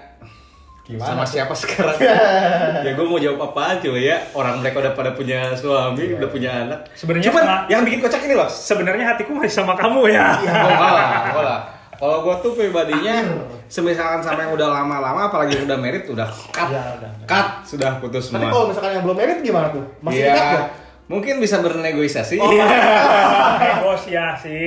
Gimana 0.81 1.03
sama 1.05 1.21
tuh? 1.21 1.29
siapa 1.29 1.53
sekarang? 1.61 1.93
ya 2.79 2.91
gue 2.91 3.05
mau 3.05 3.17
jawab 3.17 3.51
apa 3.51 3.77
coba 3.77 3.99
ya? 3.99 4.17
Orang 4.31 4.59
mereka 4.59 4.79
udah 4.79 4.93
pada 4.93 5.11
punya 5.11 5.53
suami, 5.53 6.15
udah 6.15 6.25
punya 6.27 6.49
anak. 6.63 6.79
Sebenarnya 6.91 7.27
Cuman 7.27 7.43
sama- 7.43 7.65
yang 7.67 7.81
bikin 7.83 7.99
kocak 7.99 8.21
ini 8.21 8.33
loh. 8.33 8.47
Sebenarnya 8.47 9.05
hatiku 9.07 9.35
masih 9.35 9.53
sama 9.53 9.73
kamu 9.73 10.09
ya. 10.09 10.39
Iya. 10.39 10.53
Enggak 10.65 10.91
lah, 10.91 11.07
enggak 11.27 11.43
lah. 11.43 11.61
Kalau 11.97 12.21
gue 12.21 12.35
tuh 12.39 12.51
pribadinya, 12.53 13.25
semisalkan 13.65 14.21
sama 14.21 14.39
yang 14.39 14.53
udah 14.53 14.69
lama-lama, 14.71 15.27
apalagi 15.27 15.57
yang 15.57 15.65
udah 15.65 15.77
merit, 15.77 16.05
udah 16.05 16.29
cut, 16.47 16.69
Ya, 16.69 16.93
udah. 16.93 17.09
cut, 17.25 17.47
sudah 17.65 17.97
putus 17.97 18.29
tapi 18.29 18.37
semua. 18.39 18.53
kalau 18.53 18.65
misalkan 18.69 18.91
yang 18.91 19.03
belum 19.03 19.17
married 19.17 19.39
gimana 19.41 19.67
tuh 19.69 19.81
masih 19.99 20.21
Iya, 20.21 20.29
dekat 20.31 20.45
ya 20.47 20.63
mungkin 21.07 21.39
bisa 21.39 21.59
bernegosiasi. 21.59 22.35
Negosiasi. 23.57 24.59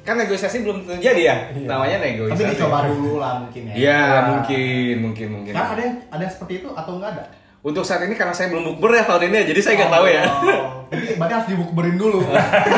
kan 0.00 0.14
negosiasi 0.14 0.62
belum 0.62 0.86
terjadi 0.86 1.18
ya, 1.20 1.36
Iya. 1.50 1.66
namanya 1.66 1.98
tapi 1.98 2.14
negosiasi. 2.14 2.54
dicoba 2.54 2.86
dulu 2.86 3.18
lah 3.18 3.42
mungkin 3.42 3.62
ya 3.66 3.74
Iya, 3.74 4.02
mungkin, 4.30 4.94
mungkin, 5.02 5.26
mungkin. 5.32 5.50
Kan 5.50 5.74
ada 5.74 5.82
yang 5.82 5.96
ada 6.06 6.22
yang 6.22 6.30
seperti 6.30 6.62
itu 6.62 6.68
atau 6.70 6.92
enggak 6.94 7.10
ada? 7.18 7.24
Untuk 7.60 7.82
saat 7.82 8.06
ini 8.06 8.14
karena 8.14 8.30
saya 8.30 8.46
belum 8.46 8.62
bukber 8.64 8.94
ya 8.94 9.02
tahun 9.02 9.26
ini, 9.26 9.42
jadi 9.44 9.58
saya 9.58 9.74
nggak 9.76 9.90
tahu 9.90 10.06
ya. 10.06 10.22
Oh, 10.22 10.86
Jadi 10.86 11.18
berarti 11.18 11.34
harus 11.34 11.48
dibukberin 11.50 11.98
dulu. 11.98 12.22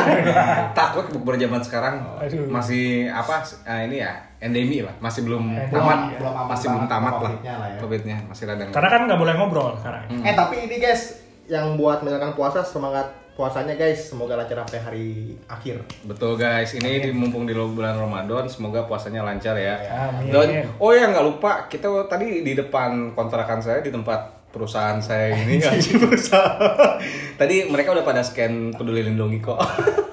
Takut 0.81 1.05
bukber 1.13 1.37
zaman 1.37 1.61
sekarang 1.61 2.01
Aduh. 2.17 2.49
masih 2.49 3.05
apa? 3.05 3.45
ah, 3.63 3.85
ini 3.85 4.01
ya 4.01 4.17
endemi 4.41 4.81
lah, 4.81 4.97
masih 4.97 5.29
belum 5.29 5.45
Endemi, 5.45 5.69
tamat, 5.69 5.99
ya. 6.09 6.17
Belum 6.17 6.33
aman 6.33 6.49
masih 6.49 6.67
belum 6.73 6.85
tamat 6.89 7.13
lah. 7.13 7.29
COVID-nya 7.29 7.53
lah 7.53 7.67
ya. 7.69 7.77
Covidnya 7.77 8.17
masih 8.25 8.43
radang. 8.49 8.69
Karena 8.73 8.89
kan 8.89 8.99
nggak 9.05 9.19
boleh 9.21 9.33
ngobrol 9.37 9.69
sekarang. 9.77 10.01
Eh 10.25 10.33
tapi 10.33 10.55
ini 10.65 10.75
guys, 10.81 11.01
yang 11.49 11.75
buat 11.75 12.05
misalkan 12.05 12.37
puasa 12.37 12.61
semangat 12.61 13.09
puasanya 13.33 13.79
guys, 13.79 14.11
semoga 14.11 14.35
lancar 14.35 14.67
sampai 14.67 14.79
hari 14.83 15.07
akhir. 15.47 15.79
Betul 16.03 16.35
guys, 16.35 16.75
ini 16.75 16.99
di, 16.99 17.09
mumpung 17.15 17.47
di 17.47 17.55
bulan 17.55 17.95
Ramadan, 17.95 18.51
semoga 18.51 18.83
puasanya 18.83 19.23
lancar 19.23 19.55
ya. 19.55 19.79
Amin. 20.11 20.27
Dan 20.27 20.67
oh 20.75 20.91
ya 20.91 21.07
nggak 21.07 21.23
lupa, 21.23 21.71
kita 21.71 21.87
tadi 22.11 22.43
di 22.43 22.51
depan 22.51 23.15
kontrakan 23.15 23.63
saya 23.63 23.79
di 23.79 23.95
tempat 23.95 24.51
perusahaan 24.51 24.99
saya 24.99 25.39
ini 25.39 25.55
perusahaan. 26.03 26.99
Tadi 27.39 27.71
mereka 27.71 27.95
udah 27.95 28.03
pada 28.03 28.21
scan 28.27 28.75
peduli 28.75 29.07
lindungi 29.07 29.39
kok. 29.39 29.57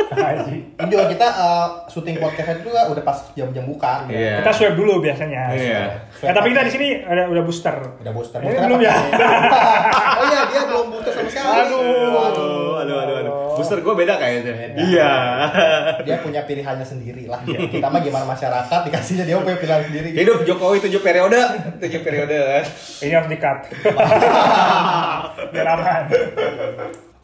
Juga 0.87 1.05
kita 1.13 1.27
eh, 1.29 1.67
syuting 1.93 2.17
podcast 2.19 2.49
itu 2.57 2.73
juga 2.73 2.83
udah 2.89 3.03
pas 3.05 3.19
jam-jam 3.37 3.65
buka. 3.69 4.09
ya. 4.09 4.17
Iya. 4.17 4.35
Kita 4.43 4.51
swab 4.53 4.75
dulu 4.75 5.05
biasanya. 5.05 5.43
Iya. 5.53 5.81
Ya, 6.25 6.33
tapi 6.33 6.57
kita 6.57 6.63
di 6.67 6.73
sini 6.73 6.89
ada 7.05 7.29
udah 7.29 7.43
booster. 7.45 7.77
Udah 8.01 8.13
booster. 8.13 8.41
Booster 8.41 8.65
belum 8.65 8.81
ya? 8.81 8.95
oh 10.21 10.25
iya, 10.27 10.41
dia 10.49 10.63
belum 10.69 10.87
booster 10.93 11.13
sama 11.13 11.29
sekali. 11.29 11.49
Aduh. 11.67 11.81
aduh, 12.17 12.73
aduh, 12.81 12.97
aduh, 13.05 13.17
aduh. 13.21 13.33
Booster 13.57 13.79
gue 13.81 13.95
beda 13.95 14.15
kayaknya. 14.17 14.55
Iya. 14.77 15.13
Dia 16.07 16.17
punya 16.25 16.41
pilihannya 16.49 16.87
sendiri 16.87 17.29
lah. 17.29 17.41
Kita 17.45 17.87
mah 17.93 18.01
gimana 18.01 18.25
masyarakat 18.25 18.81
dikasihnya 18.89 19.25
dia 19.29 19.37
punya 19.41 19.59
pilihan 19.61 19.83
sendiri. 19.85 20.09
Hidup 20.17 20.45
Jokowi 20.49 20.81
tujuh 20.89 21.01
periode, 21.05 21.41
tujuh 21.83 22.01
periode. 22.01 22.65
Ini 23.05 23.13
harus 23.13 23.29
di-cut. 23.29 23.59
Biar 25.53 25.69
aman. 25.77 26.03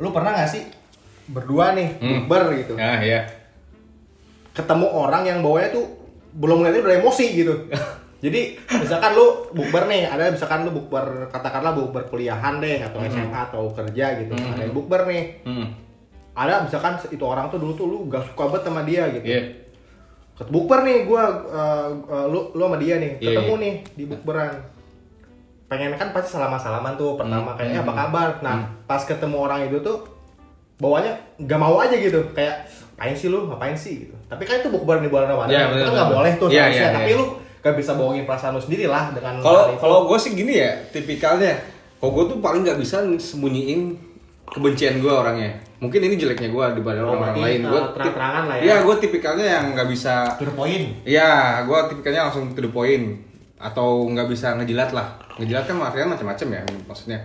Lu 0.02 0.11
pernah 0.11 0.34
gak 0.34 0.50
sih 0.50 0.82
berdua 1.33 1.73
nih 1.73 1.89
Hmm. 1.97 2.11
bukber 2.23 2.43
gitu 2.57 2.75
Nah, 2.77 3.01
iya. 3.01 3.25
ketemu 4.53 4.87
orang 4.87 5.25
yang 5.25 5.39
bawanya 5.41 5.73
tuh 5.73 5.85
belum 6.35 6.61
ngeliatnya 6.61 6.83
udah 6.83 6.97
emosi 6.99 7.27
gitu 7.35 7.55
jadi 8.25 8.41
misalkan 8.75 9.12
lu 9.12 9.27
bukber 9.51 9.85
nih 9.87 10.07
ada 10.07 10.29
misalkan 10.29 10.62
lu 10.62 10.71
bukber 10.71 11.27
katakanlah 11.29 11.73
bukber 11.73 12.05
kuliahan 12.07 12.61
deh 12.61 12.81
atau 12.81 13.01
SMA 13.03 13.41
atau 13.49 13.69
kerja 13.69 14.21
gitu 14.21 14.33
Hmm. 14.33 14.53
ada 14.53 14.69
bukber 14.69 15.05
nih 15.07 15.25
Hmm. 15.43 15.67
ada 16.33 16.62
misalkan 16.62 17.01
itu 17.07 17.21
orang 17.23 17.49
tuh 17.49 17.59
dulu 17.59 17.73
tuh 17.75 17.87
lu 17.87 17.99
gak 18.07 18.25
suka 18.27 18.43
banget 18.47 18.62
sama 18.62 18.83
dia 18.83 19.09
gitu 19.11 19.25
Iya. 19.27 19.43
Ket 20.33 20.49
bukber 20.49 20.81
nih 20.81 21.05
gua 21.05 21.25
uh, 21.45 21.89
uh, 22.03 22.27
lu 22.27 22.53
lu 22.53 22.62
sama 22.62 22.77
dia 22.77 22.97
nih 22.97 23.12
Iya, 23.19 23.29
ketemu 23.35 23.53
iya. 23.53 23.62
nih 23.62 23.75
di 23.95 24.05
bukberan 24.07 24.53
pengen 25.67 25.93
kan 25.95 26.12
pasti 26.12 26.29
salaman 26.31 26.57
salaman 26.57 26.93
tuh 26.95 27.17
pertama 27.17 27.53
Hmm. 27.53 27.59
kayaknya 27.59 27.81
apa 27.81 27.89
Hmm. 27.91 28.01
kabar 28.03 28.29
nah 28.39 28.57
pas 28.83 29.01
ketemu 29.03 29.37
orang 29.39 29.61
itu 29.67 29.81
tuh 29.81 30.05
bawanya 30.83 31.15
gak 31.47 31.61
mau 31.62 31.79
aja 31.79 31.95
gitu 31.95 32.19
kayak 32.35 32.67
ngapain 33.03 33.19
sih 33.19 33.29
lu 33.35 33.51
ngapain 33.51 33.75
sih 33.75 34.07
gitu 34.07 34.15
tapi 34.31 34.47
kan 34.47 34.62
itu 34.62 34.71
bukber 34.71 35.03
di 35.03 35.11
bulan 35.11 35.27
Ramadan 35.27 35.51
Iya, 35.51 35.67
itu 35.75 35.91
nggak 35.91 36.11
boleh 36.15 36.33
tuh 36.39 36.47
seharusnya 36.47 36.87
iya, 36.87 36.95
tapi 36.95 37.11
iya. 37.11 37.19
lu 37.19 37.27
gak 37.62 37.75
bisa 37.75 37.91
bohongin 37.99 38.25
perasaan 38.27 38.55
lu 38.55 38.62
sendiri 38.62 38.87
lah 38.87 39.11
dengan 39.11 39.43
Kalau 39.43 39.75
kalau 39.79 39.99
gue 40.07 40.19
sih 40.19 40.35
gini 40.35 40.59
ya, 40.59 40.71
tipikalnya. 40.91 41.55
Kalau 41.99 42.11
gue 42.11 42.25
tuh 42.35 42.39
paling 42.43 42.67
nggak 42.67 42.79
bisa 42.79 43.07
sembunyiin 43.19 43.95
kebencian 44.51 44.99
gue 44.99 45.11
orangnya. 45.11 45.55
Mungkin 45.79 46.03
ini 46.03 46.19
jeleknya 46.19 46.51
gue 46.51 46.65
dibanding 46.79 47.07
Oh, 47.07 47.19
berarti, 47.19 47.39
lain. 47.39 47.61
Gue 47.67 47.79
uh, 47.79 47.91
terang-terangan 47.95 48.43
lah 48.51 48.57
ya. 48.59 48.62
Iya, 48.67 48.77
gue 48.83 48.95
tipikalnya 48.99 49.47
yang 49.47 49.65
nggak 49.79 49.89
bisa. 49.91 50.15
to 50.39 50.47
the 50.47 50.55
point 50.55 50.85
Iya, 51.07 51.62
gue 51.67 51.79
tipikalnya 51.95 52.23
langsung 52.31 52.51
to 52.51 52.62
the 52.62 52.71
point 52.71 53.19
atau 53.62 54.11
nggak 54.11 54.27
bisa 54.27 54.59
ngejilat 54.59 54.91
lah. 54.91 55.15
Ngejilat 55.39 55.62
kan 55.67 55.79
artinya 55.79 56.19
macam-macam 56.19 56.47
ya, 56.51 56.62
maksudnya. 56.87 57.19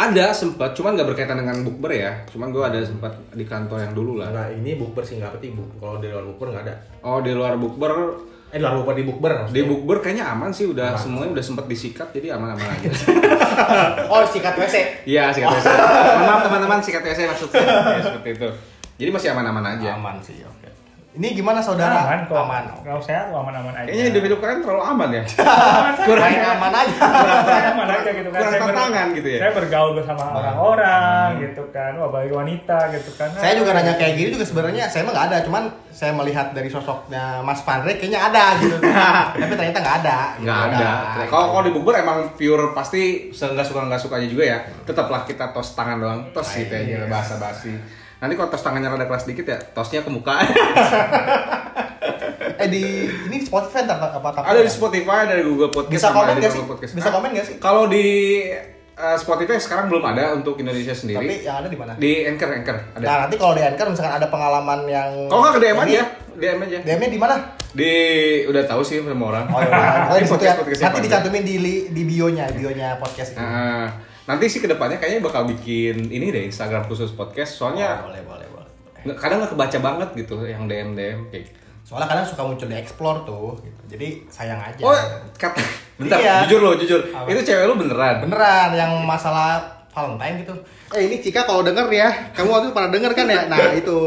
Ada 0.00 0.32
sempat, 0.32 0.72
cuman 0.72 0.96
nggak 0.96 1.12
berkaitan 1.12 1.36
dengan 1.36 1.60
bukber 1.60 1.92
ya. 1.92 2.24
Cuman 2.32 2.48
gue 2.48 2.64
ada 2.64 2.80
sempat 2.80 3.12
di 3.36 3.44
kantor 3.44 3.84
yang 3.84 3.92
dulu 3.92 4.16
lah. 4.16 4.32
nah 4.32 4.46
ini 4.48 4.72
bukber 4.72 5.04
sih 5.04 5.20
nggak 5.20 5.36
penting 5.36 5.60
buk 5.60 5.76
kalau 5.76 6.00
di 6.00 6.08
luar 6.08 6.24
bukber 6.24 6.46
nggak 6.50 6.64
ada 6.64 6.74
Oh 7.04 7.20
di 7.20 7.36
luar 7.36 7.60
bukber, 7.60 7.92
eh 8.48 8.56
di 8.56 8.64
luar 8.64 8.80
bukber 8.80 8.94
di 8.96 9.04
bukber 9.04 9.32
di 9.52 9.60
bukber 9.60 9.96
kayaknya 10.00 10.24
aman 10.32 10.48
sih 10.48 10.64
udah 10.66 10.96
semuanya 10.96 11.36
udah 11.36 11.44
sempat 11.44 11.68
disikat 11.68 12.08
jadi 12.16 12.32
aman-aman 12.32 12.64
aja. 12.64 12.88
oh 14.12 14.24
sikat 14.24 14.56
wc 14.56 14.76
Iya, 15.04 15.28
sikat 15.36 15.52
WC. 15.52 15.68
Maaf 16.24 16.40
teman-teman, 16.48 16.80
sikat 16.80 17.04
WC 17.04 17.20
maksudnya. 17.28 17.60
Ya, 17.60 18.00
seperti 18.00 18.28
itu. 18.40 18.48
Jadi 18.96 19.10
masih 19.12 19.28
aman-aman 19.36 19.64
aja. 19.76 20.00
aman 20.00 20.16
sih 20.24 20.40
oke 20.40 20.79
ini 21.10 21.34
gimana 21.34 21.58
saudara 21.58 22.06
Aman 22.06 22.22
kok. 22.22 22.38
aman 22.38 22.64
Kalau 22.86 23.02
saya 23.02 23.26
tuh 23.26 23.34
aman-aman 23.34 23.74
aja. 23.74 23.86
Kayaknya 23.90 24.04
hidup-hidup 24.14 24.38
kalian 24.38 24.58
terlalu 24.62 24.82
aman 24.86 25.08
ya. 25.10 25.22
Aman 25.82 25.94
kurang 26.06 26.30
aman 26.30 26.72
aja 26.72 26.94
Saya 27.42 27.68
aman 27.74 27.88
aja 27.90 28.10
gitu 28.14 28.28
kan. 28.30 28.38
kurang 28.38 28.46
Saya 28.46 28.60
ber- 28.62 28.70
tantangan 28.70 29.06
gitu 29.18 29.28
ya? 29.28 29.38
Saya 29.42 29.52
bergaul 29.58 29.90
bersama 29.98 30.22
orang-orang 30.30 31.26
gitu 31.42 31.62
kan. 31.74 31.92
Wah, 31.98 32.10
bagi 32.14 32.30
wanita 32.30 32.78
gitu 32.94 33.10
kan. 33.18 33.28
saya 33.34 33.52
juga 33.58 33.70
nanya 33.74 33.94
kayak 33.98 34.14
gini 34.14 34.28
juga 34.30 34.46
sebenarnya 34.46 34.84
saya 34.86 35.02
mah 35.02 35.12
nggak 35.12 35.26
ada 35.28 35.38
cuman 35.42 35.62
saya 35.90 36.12
melihat 36.14 36.54
dari 36.54 36.70
sosoknya 36.70 37.42
Mas 37.42 37.58
Fandre 37.66 37.98
kayaknya 37.98 38.30
ada 38.30 38.44
gitu 38.56 38.78
tapi 39.42 39.52
ternyata 39.58 39.78
nggak 39.82 39.96
ada 40.06 40.18
gitu. 40.38 40.46
Nggak 40.46 40.60
ada. 40.70 40.90
Kalau 41.26 41.46
kalau 41.50 41.62
di 41.66 41.72
bukber 41.74 41.94
emang 41.98 42.18
pure 42.38 42.70
pasti 42.70 43.34
nggak 43.34 43.66
suka 43.66 43.82
nggak 43.90 43.98
sukanya 43.98 44.28
juga 44.30 44.44
ya. 44.46 44.58
Tetaplah 44.86 45.26
kita 45.26 45.50
tos 45.50 45.74
tangan 45.74 45.98
doang, 45.98 46.20
tos 46.30 46.54
gitu 46.54 46.70
aja 46.70 47.10
bahasa 47.10 47.34
basi. 47.36 47.74
Nanti 48.20 48.34
kalau 48.34 48.48
tos 48.48 48.60
tangannya 48.60 48.88
rada 48.88 49.04
keras 49.04 49.24
dikit 49.24 49.44
ya, 49.44 49.58
tosnya 49.72 50.00
ke 50.00 50.10
muka. 50.10 50.36
eh 52.54 52.68
di 52.68 52.82
ini 53.24 53.36
Spotify 53.40 53.82
ntar 53.82 53.96
apa 53.96 54.20
apa 54.20 54.44
ada 54.44 54.60
di 54.60 54.68
Spotify, 54.68 55.24
ada 55.24 55.34
di 55.34 55.44
Google 55.44 55.72
Podcast, 55.72 55.88
bisa 55.90 56.06
sama 56.06 56.16
komen 56.22 56.34
nggak 56.36 56.52
sih 56.52 56.62
Podcast. 56.62 56.92
bisa 56.92 57.08
komen 57.08 57.28
nggak 57.32 57.46
sih 57.46 57.54
Kalau 57.56 57.84
di 57.86 58.06
eh, 58.92 59.16
Spotify 59.16 59.56
sekarang 59.56 59.88
belum 59.88 60.04
ada 60.04 60.36
untuk 60.36 60.60
Indonesia 60.60 60.92
tapi 60.92 61.00
sendiri. 61.00 61.40
yang 61.40 61.56
ada 61.56 61.68
di 61.68 61.78
mana 61.78 61.92
Di 61.96 62.12
Anchor, 62.26 62.48
Anchor 62.52 62.76
ada. 62.92 63.00
nah 63.00 63.16
nanti 63.24 63.36
kalau 63.40 63.56
di 63.56 63.62
Anchor 63.62 63.86
misalkan 63.88 64.14
ada 64.14 64.28
pengalaman 64.28 64.80
yang 64.84 65.08
Kalau 65.26 65.40
nggak 65.40 65.54
ke 65.56 65.60
DM 65.62 65.78
aja, 65.78 66.02
DM 66.36 66.58
aja. 66.60 66.78
DM-nya 66.84 67.08
di 67.08 67.18
mana 67.18 67.34
Di 67.70 67.92
udah 68.44 68.62
tahu 68.66 68.82
sih 68.82 69.00
sama 69.00 69.24
orang. 69.26 69.44
oh 69.48 69.60
iya 69.62 69.72
pokoknya 70.04 70.20
di 70.20 70.28
situ 70.28 70.44
ya 70.44 70.52
nanti 70.82 70.98
dicantumin 71.00 71.42
di 71.42 71.54
di 71.88 72.02
bionya 72.04 72.44
bionya 72.52 72.88
podcast 72.98 73.32
itu 73.32 73.40
Nah, 73.40 73.88
Nanti 74.30 74.46
sih 74.46 74.58
ke 74.58 74.68
depannya 74.68 74.96
kayaknya 74.96 75.20
bakal 75.20 75.42
bikin 75.44 76.06
ini 76.06 76.30
deh 76.30 76.46
Instagram 76.46 76.86
khusus 76.86 77.10
podcast. 77.10 77.50
Soalnya 77.52 77.98
Oh, 77.98 78.06
boleh, 78.06 78.22
boleh, 78.22 78.46
boleh. 78.48 78.68
nggak- 79.02 79.18
kadang 79.18 79.42
nggak 79.42 79.50
kebaca 79.50 79.78
banget 79.80 80.08
gitu 80.16 80.34
yang 80.44 80.64
DM 80.64 80.94
DM 80.94 81.18
kayak. 81.28 81.50
Soalnya 81.82 82.06
kadang 82.06 82.22
suka 82.24 82.42
muncul 82.44 82.64
di 82.64 82.76
explore 82.76 83.24
tuh, 83.24 83.58
gitu. 83.58 83.82
Jadi 83.88 84.22
sayang 84.28 84.60
aja. 84.60 84.78
Oh, 84.80 84.94
kata. 85.34 85.58
Bentar, 85.96 86.16
Iya. 86.16 86.46
jujur 86.46 86.60
lo, 86.62 86.72
jujur. 86.74 87.00
Apa? 87.04 87.26
Itu 87.26 87.42
cewek 87.42 87.66
lu 87.66 87.74
beneran. 87.76 88.22
Beneran 88.22 88.70
yang 88.72 88.92
masalah 89.02 89.58
Valentine 89.90 90.40
gitu. 90.40 90.54
Eh 90.92 91.02
ini 91.04 91.18
Cika 91.18 91.42
kalau 91.42 91.60
denger 91.60 91.90
ya, 91.90 92.06
kamu 92.30 92.46
waktu 92.48 92.66
itu 92.66 92.74
pernah 92.76 92.90
denger 92.90 93.12
kan 93.12 93.26
ya? 93.26 93.40
Nah 93.50 93.74
itu. 93.74 93.98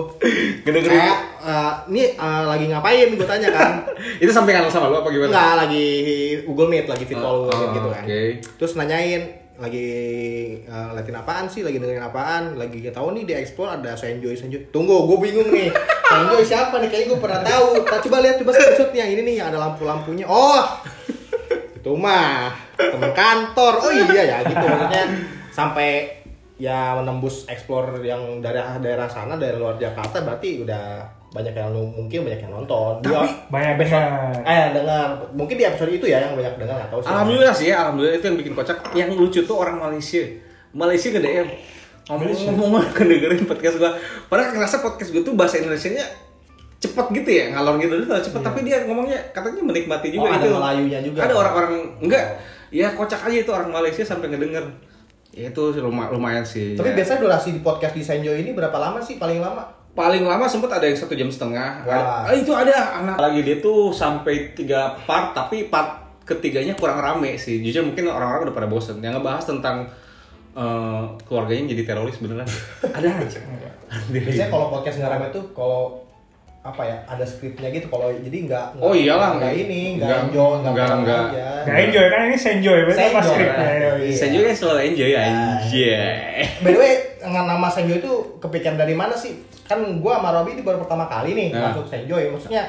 Kedengerin. 0.64 0.96
Kayak, 0.96 1.20
eh, 1.44 1.72
ini 1.90 2.04
eh, 2.10 2.44
lagi 2.48 2.66
ngapain 2.68 3.08
gue 3.12 3.28
tanya 3.28 3.50
kan? 3.52 3.72
itu 4.24 4.32
sampingan 4.32 4.72
sama 4.72 4.88
lu 4.88 4.98
apa 4.98 5.12
gimana? 5.12 5.28
Enggak, 5.30 5.54
lagi 5.60 5.88
Google 6.46 6.70
Meet, 6.70 6.88
lagi 6.88 7.04
video 7.04 7.20
call 7.20 7.38
Oh, 7.38 7.52
oh, 7.52 7.72
gitu 7.76 7.88
kan. 7.90 8.04
oke. 8.06 8.22
Terus 8.58 8.74
nanyain, 8.74 9.22
lagi 9.54 9.90
uh, 10.66 10.90
ngeliatin 10.90 11.18
apaan 11.18 11.46
sih, 11.46 11.62
lagi 11.62 11.78
dengerin 11.78 12.02
apaan, 12.02 12.58
lagi 12.58 12.82
kita 12.82 12.98
tahu 12.98 13.14
nih 13.14 13.24
di 13.30 13.34
explore 13.38 13.78
ada 13.78 13.94
Senjoy 13.94 14.34
Senjoy. 14.34 14.74
Tunggu, 14.74 15.06
gue 15.06 15.18
bingung 15.22 15.54
nih. 15.54 15.70
Senjoy 16.10 16.42
siapa 16.42 16.82
nih? 16.82 16.90
Kayaknya 16.90 17.08
gue 17.14 17.20
pernah 17.22 17.42
tahu. 17.46 17.68
Nah, 17.86 18.00
coba 18.02 18.18
lihat 18.26 18.36
coba 18.42 18.52
screenshot 18.58 18.90
yang 18.98 19.10
ini 19.14 19.22
nih 19.22 19.36
yang 19.42 19.48
ada 19.54 19.60
lampu-lampunya. 19.62 20.26
Oh, 20.26 20.64
itu 21.78 21.92
mah 22.00 22.50
teman 22.80 23.12
kantor. 23.12 23.74
Oh 23.84 23.92
iya 23.92 24.24
ya 24.24 24.38
gitu 24.48 24.64
maksudnya 24.64 25.04
sampai 25.54 26.23
ya 26.64 26.96
menembus 26.96 27.44
explore 27.52 28.00
yang 28.00 28.40
dari 28.40 28.56
daerah 28.80 29.12
sana 29.12 29.36
dari 29.36 29.60
luar 29.60 29.76
Jakarta 29.76 30.24
berarti 30.24 30.64
udah 30.64 31.04
banyak 31.34 31.52
yang 31.52 31.76
mungkin 31.76 32.24
banyak 32.24 32.40
yang 32.46 32.54
nonton. 32.56 33.04
Dia 33.04 33.26
Banyak 33.52 33.76
dengar. 33.84 34.32
Eh 34.48 34.66
dengar, 34.72 35.18
mungkin 35.34 35.60
di 35.60 35.66
episode 35.66 35.92
itu 35.92 36.06
ya 36.08 36.24
yang 36.24 36.40
banyak 36.40 36.56
dengar 36.62 36.88
tahu 36.88 37.04
sih. 37.04 37.10
Alhamdulillah 37.10 37.52
sih 37.58 37.68
ya, 37.74 37.76
alhamdulillah 37.84 38.16
itu 38.22 38.26
yang 38.32 38.38
bikin 38.40 38.54
kocak. 38.56 38.78
Yang 38.96 39.10
lucu 39.18 39.40
tuh 39.44 39.58
orang 39.60 39.82
Malaysia. 39.82 40.24
Malaysia 40.72 41.10
nge 41.12 41.22
DM 41.22 41.48
ngomong-ngomong 42.04 42.86
kedengerin 42.98 43.44
podcast 43.50 43.76
gua. 43.82 43.92
Padahal 44.30 44.56
ngerasa 44.56 44.80
podcast 44.86 45.10
gua 45.12 45.24
tuh 45.26 45.36
bahasa 45.36 45.60
Indonesianya 45.60 46.06
cepet 46.80 47.06
gitu 47.12 47.30
ya, 47.34 47.46
ngalor 47.52 47.76
gitu 47.82 47.94
tuh 48.08 48.24
cepet. 48.24 48.42
Tapi 48.46 48.60
dia 48.64 48.86
ngomongnya 48.86 49.20
katanya 49.36 49.62
menikmati 49.68 50.14
juga 50.14 50.30
Oh, 50.30 50.36
ada 50.38 50.46
itu. 50.46 50.54
Melayunya 50.54 51.00
juga. 51.02 51.20
Ada 51.28 51.34
orang-orang 51.34 51.74
enggak, 52.00 52.26
ya 52.70 52.94
kocak 52.94 53.20
aja 53.26 53.38
itu 53.42 53.52
orang 53.52 53.74
Malaysia 53.74 54.06
sampai 54.06 54.30
ngedenger. 54.32 54.93
Ya 55.34 55.50
itu 55.50 55.64
lumayan, 55.82 56.14
lumayan 56.14 56.46
sih. 56.46 56.78
Tapi 56.78 56.94
ya. 56.94 56.96
biasanya 57.02 57.20
durasi 57.26 57.50
di 57.58 57.62
podcast 57.66 57.98
di 57.98 58.06
Senjo 58.06 58.32
ini 58.38 58.54
berapa 58.54 58.78
lama 58.78 59.02
sih 59.02 59.18
paling 59.18 59.42
lama? 59.42 59.84
paling 59.94 60.26
lama 60.26 60.50
sempet 60.50 60.74
ada 60.74 60.86
yang 60.90 60.98
satu 60.98 61.14
jam 61.14 61.30
setengah. 61.30 61.86
Wah. 61.86 62.26
Ah, 62.26 62.34
itu 62.34 62.50
ada 62.50 63.02
anak 63.02 63.18
lagi 63.22 63.46
dia 63.46 63.62
tuh 63.62 63.94
sampai 63.94 64.58
tiga 64.58 64.98
part, 65.06 65.38
tapi 65.38 65.70
part 65.70 66.02
ketiganya 66.26 66.74
kurang 66.74 66.98
rame 66.98 67.38
sih. 67.38 67.62
Jujur 67.62 67.86
mungkin 67.86 68.10
orang-orang 68.10 68.50
udah 68.50 68.56
pada 68.58 68.68
bosen. 68.68 68.98
Yang 69.06 69.22
ngebahas 69.22 69.46
tentang 69.46 69.78
eh, 70.58 71.04
keluarganya 71.30 71.78
jadi 71.78 71.94
teroris 71.94 72.18
beneran. 72.18 72.50
ada 72.98 73.08
aja. 73.22 73.40
Biasanya 74.10 74.50
kalau 74.50 74.74
podcast 74.74 74.98
nggak 74.98 75.14
rame 75.14 75.28
tuh 75.30 75.46
kalau 75.54 76.02
apa 76.64 76.80
ya 76.82 76.96
ada 77.06 77.22
skripnya 77.22 77.68
gitu 77.70 77.88
kalau 77.88 78.08
jadi 78.10 78.48
nggak 78.48 78.80
Oh 78.80 78.96
iyalah, 78.96 79.36
nggak 79.36 79.52
ini 79.54 80.00
nggak 80.00 80.32
enjoy 80.32 80.64
nggak 80.64 80.72
nggak- 80.72 81.28
nggak. 81.30 81.76
enjoy 81.78 82.06
kan 82.08 82.20
ini 82.24 82.38
senjoy, 82.38 82.80
berarti 82.84 83.04
apa 83.04 83.20
Senjoy. 83.20 83.36
skripnya? 83.36 83.68
ya, 83.68 83.92
Iya. 84.00 84.16
Saya 84.16 84.30
juga 84.32 84.48
selalu 84.54 84.80
enjoy 84.86 85.12
aja. 85.14 86.00
By 86.60 86.70
the 86.70 86.80
way, 86.80 86.94
dengan 87.20 87.44
nama 87.46 87.68
Senjoy 87.68 88.00
itu 88.00 88.12
kepikiran 88.40 88.76
dari 88.76 88.96
mana 88.96 89.12
sih? 89.14 89.36
Kan 89.64 89.80
gua 90.00 90.18
sama 90.18 90.32
Robi 90.34 90.56
itu 90.56 90.64
baru 90.64 90.80
pertama 90.80 91.04
kali 91.06 91.32
nih 91.34 91.48
Nah. 91.52 91.70
masuk 91.70 91.84
Senjoy. 91.86 92.32
Maksudnya 92.32 92.64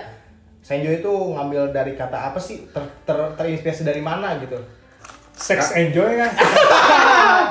Senjoy 0.59 0.99
itu 0.99 1.13
ngambil 1.31 1.71
dari 1.71 1.95
kata 1.95 2.19
apa 2.29 2.39
sih? 2.39 2.67
Ter, 2.69 2.83
ter- 3.05 3.33
terinspirasi 3.33 3.85
dari 3.85 4.01
mana 4.01 4.35
gitu? 4.39 4.59
Sex 5.35 5.75
enjoy 5.75 6.11
kan? 6.15 6.31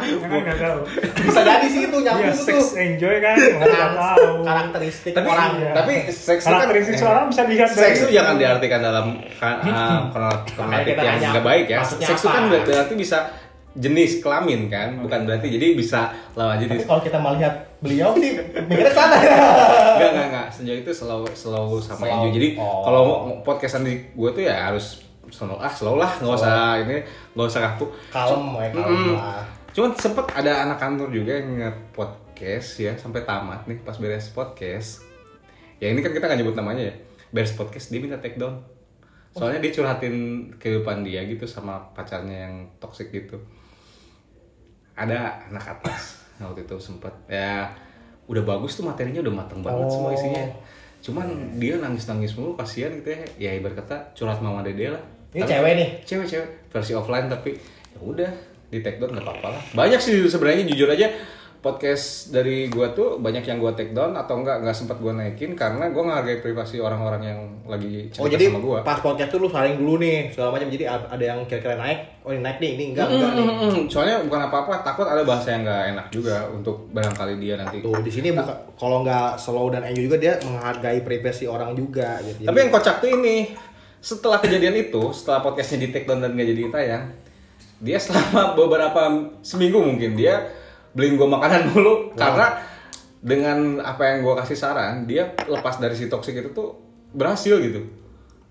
Kan 0.03 0.39
nggak 0.41 0.57
tahu. 0.57 0.79
Bisa 1.21 1.39
jadi 1.41 1.67
sih 1.67 1.81
itu 1.85 1.97
nyambung 1.97 2.31
tuh. 2.33 2.43
sex 2.45 2.75
enjoy 2.75 3.15
kan? 3.19 3.35
Nggak 3.35 3.71
tahu. 3.93 4.29
Karakteristik 4.41 5.13
Tapi 5.13 5.27
orang. 5.27 5.51
Iya. 5.55 5.71
tapi 5.73 5.93
seks 6.07 6.41
itu 6.41 6.45
kan 6.45 6.53
Karakteristik 6.57 6.95
seorang 6.97 7.25
bisa 7.27 7.41
dilihat 7.43 7.69
dari 7.69 7.79
Seks 7.85 7.97
itu 7.97 8.09
jangan 8.11 8.35
diartikan 8.35 8.79
dalam 8.81 9.05
kan, 9.33 9.55
ah, 9.65 9.99
konotatif 10.09 10.85
kita 10.89 11.01
yang 11.01 11.17
tanya, 11.17 11.29
nggak 11.31 11.45
baik 11.45 11.65
ya. 11.67 11.79
Seks 11.83 12.19
itu 12.19 12.29
kan 12.29 12.43
ber- 12.47 12.63
berarti 12.63 12.93
bisa 12.95 13.17
jenis 13.73 14.11
kelamin 14.19 14.61
kan, 14.67 14.87
bukan 14.97 15.19
berarti 15.23 15.47
jadi 15.49 15.67
bisa 15.73 16.01
lawan 16.33 16.55
Tapi 16.57 16.63
jenis. 16.69 16.85
kalau 16.85 17.01
kita 17.01 17.17
melihat 17.17 17.53
beliau 17.79 18.09
sih 18.13 18.31
mikirnya 18.61 18.91
ke 18.91 18.93
sana 18.93 19.17
ya. 19.17 19.35
Enggak, 19.93 20.09
enggak, 20.09 20.27
enggak. 20.29 20.47
Sejauh 20.51 20.79
itu 20.79 20.91
slow, 20.91 21.21
slow 21.31 21.67
sama 21.79 21.99
Slow. 22.01 22.13
enjoy. 22.21 22.31
Jadi 22.33 22.47
Oh. 22.55 22.81
kalau 22.81 23.03
podcastan 23.41 23.81
di 23.81 23.97
gue 24.09 24.29
tuh 24.31 24.41
ya 24.41 24.67
harus 24.67 25.01
slow 25.33 25.57
ah 25.57 25.67
slow 25.67 25.97
lah, 25.97 26.13
nggak 26.15 26.29
usah 26.31 26.77
ini, 26.79 27.01
nggak 27.33 27.47
usah 27.49 27.61
kaku. 27.65 27.85
Kalem 28.07 28.43
ya, 28.53 28.67
kalem 28.69 28.93
Mm-mm. 28.93 29.15
lah. 29.17 29.41
Cuman 29.73 29.91
sempet 29.97 30.25
ada 30.31 30.63
anak 30.63 30.77
kantor 30.77 31.09
juga 31.09 31.33
yang 31.33 31.57
nge-podcast 31.57 32.69
ya 32.79 32.93
sampai 32.93 33.25
tamat 33.25 33.65
nih 33.65 33.81
pas 33.81 33.97
beres 33.97 34.29
podcast. 34.29 35.01
Ya 35.81 35.89
ini 35.89 35.99
kan 35.99 36.13
kita 36.13 36.23
nggak 36.23 36.39
nyebut 36.39 36.53
namanya 36.53 36.87
ya. 36.87 36.95
Beres 37.29 37.51
podcast 37.51 37.89
dia 37.89 37.97
minta 37.97 38.15
take 38.17 38.37
down. 38.37 38.61
Soalnya 39.33 39.57
dia 39.59 39.73
curhatin 39.73 40.15
kehidupan 40.55 41.01
dia 41.01 41.25
gitu 41.25 41.43
sama 41.43 41.81
pacarnya 41.91 42.45
yang 42.45 42.55
toxic 42.77 43.09
gitu. 43.09 43.41
Ada 44.93 45.49
anak 45.49 45.81
atas 45.81 46.21
waktu 46.43 46.63
itu 46.63 46.77
sempet 46.77 47.13
ya 47.25 47.65
udah 48.23 48.43
bagus 48.45 48.77
tuh 48.77 48.85
materinya 48.85 49.19
udah 49.19 49.33
mateng 49.35 49.59
banget 49.59 49.89
semua 49.89 50.09
Oh. 50.09 50.15
isinya. 50.15 50.45
Cuman 51.03 51.27
dia 51.57 51.75
nangis-nangis 51.75 52.37
mulu 52.37 52.53
kasihan 52.53 52.93
gitu 52.93 53.09
ya. 53.09 53.19
Ya 53.35 53.51
ibarat 53.57 53.81
kata 53.81 54.13
curhat 54.13 54.39
mama 54.39 54.61
dede 54.61 54.93
lah. 54.93 55.03
Ini 55.33 55.41
Tapi- 55.41 55.51
cewek 55.51 55.73
nih. 55.75 55.89
cewek 56.03 56.25
cewek. 56.27 56.49
Versi 56.69 56.93
offline 56.93 57.25
tapi 57.25 57.53
ya 57.89 57.99
udah 57.99 58.31
di 58.67 58.79
take 58.79 58.97
down 58.97 59.11
nggak 59.11 59.21
apa-apa 59.21 59.47
lah. 59.51 59.61
Banyak 59.75 59.97
sih 59.97 60.21
sebenarnya 60.23 60.65
jujur 60.65 60.87
aja 60.87 61.09
podcast 61.59 62.27
dari 62.29 62.67
gua 62.67 62.91
tuh 62.91 63.15
banyak 63.17 63.39
yang 63.41 63.55
gua 63.55 63.71
take 63.71 63.95
down 63.95 64.11
atau 64.11 64.35
enggak 64.35 64.59
nggak 64.59 64.75
sempat 64.75 64.99
gua 64.99 65.15
naikin 65.15 65.55
karena 65.55 65.87
gua 65.89 66.03
ngehargai 66.05 66.43
privasi 66.43 66.75
orang-orang 66.77 67.23
yang 67.23 67.39
lagi 67.63 68.11
cerita 68.11 68.19
Oh 68.19 68.27
jadi 68.27 68.45
sama 68.49 68.59
gua. 68.59 68.79
pas 68.83 68.99
podcast 68.99 69.31
tuh 69.31 69.39
lu 69.39 69.47
saling 69.47 69.79
dulu 69.79 69.95
nih 69.97 70.27
segala 70.27 70.51
macam. 70.51 70.67
Jadi 70.67 70.83
ada 70.83 71.23
yang 71.23 71.39
kira-kira 71.47 71.79
naik 71.79 71.99
oh 72.21 72.29
ini 72.29 72.41
naik 72.41 72.57
nih 72.59 72.71
ini 72.75 72.83
enggak 72.91 73.07
enggak 73.07 73.31
nih. 73.31 73.47
Soalnya 73.87 74.15
bukan 74.27 74.41
apa-apa 74.43 74.73
takut 74.83 75.07
ada 75.07 75.23
bahasa 75.23 75.55
yang 75.55 75.63
nggak 75.63 75.83
enak 75.93 76.05
juga 76.11 76.35
untuk 76.51 76.91
barangkali 76.91 77.33
dia 77.39 77.55
nanti. 77.55 77.79
Tuh 77.79 77.95
di 78.01 78.11
sini 78.11 78.35
bukan 78.35 78.57
kalau 78.75 78.99
nggak 79.01 79.39
slow 79.39 79.71
dan 79.71 79.87
enjoy 79.87 80.03
juga 80.03 80.17
dia 80.19 80.33
menghargai 80.43 80.99
privasi 80.99 81.47
orang 81.47 81.71
juga 81.71 82.19
gitu. 82.19 82.43
tapi 82.43 82.57
yang 82.59 82.69
kocak 82.69 82.99
tuh 82.99 83.07
ini 83.13 83.55
setelah 84.03 84.43
kejadian 84.43 84.75
itu 84.75 84.99
setelah 85.15 85.39
podcastnya 85.39 85.87
di 85.87 85.95
take 85.95 86.03
down 86.03 86.19
dan 86.19 86.35
nggak 86.35 86.47
jadi 86.51 86.61
tayang 86.67 87.03
dia 87.79 87.95
selama 87.95 88.51
beberapa 88.59 89.01
seminggu 89.39 89.79
mungkin 89.79 90.19
dia 90.19 90.43
beliin 90.91 91.15
gue 91.15 91.23
makanan 91.23 91.67
dulu 91.71 92.11
karena 92.13 92.59
dengan 93.23 93.79
apa 93.79 94.03
yang 94.03 94.27
gue 94.27 94.35
kasih 94.43 94.57
saran 94.59 95.07
dia 95.07 95.31
lepas 95.47 95.79
dari 95.79 95.95
si 95.95 96.11
toxic 96.11 96.35
itu 96.35 96.51
tuh 96.51 96.75
berhasil 97.15 97.55
gitu. 97.63 97.79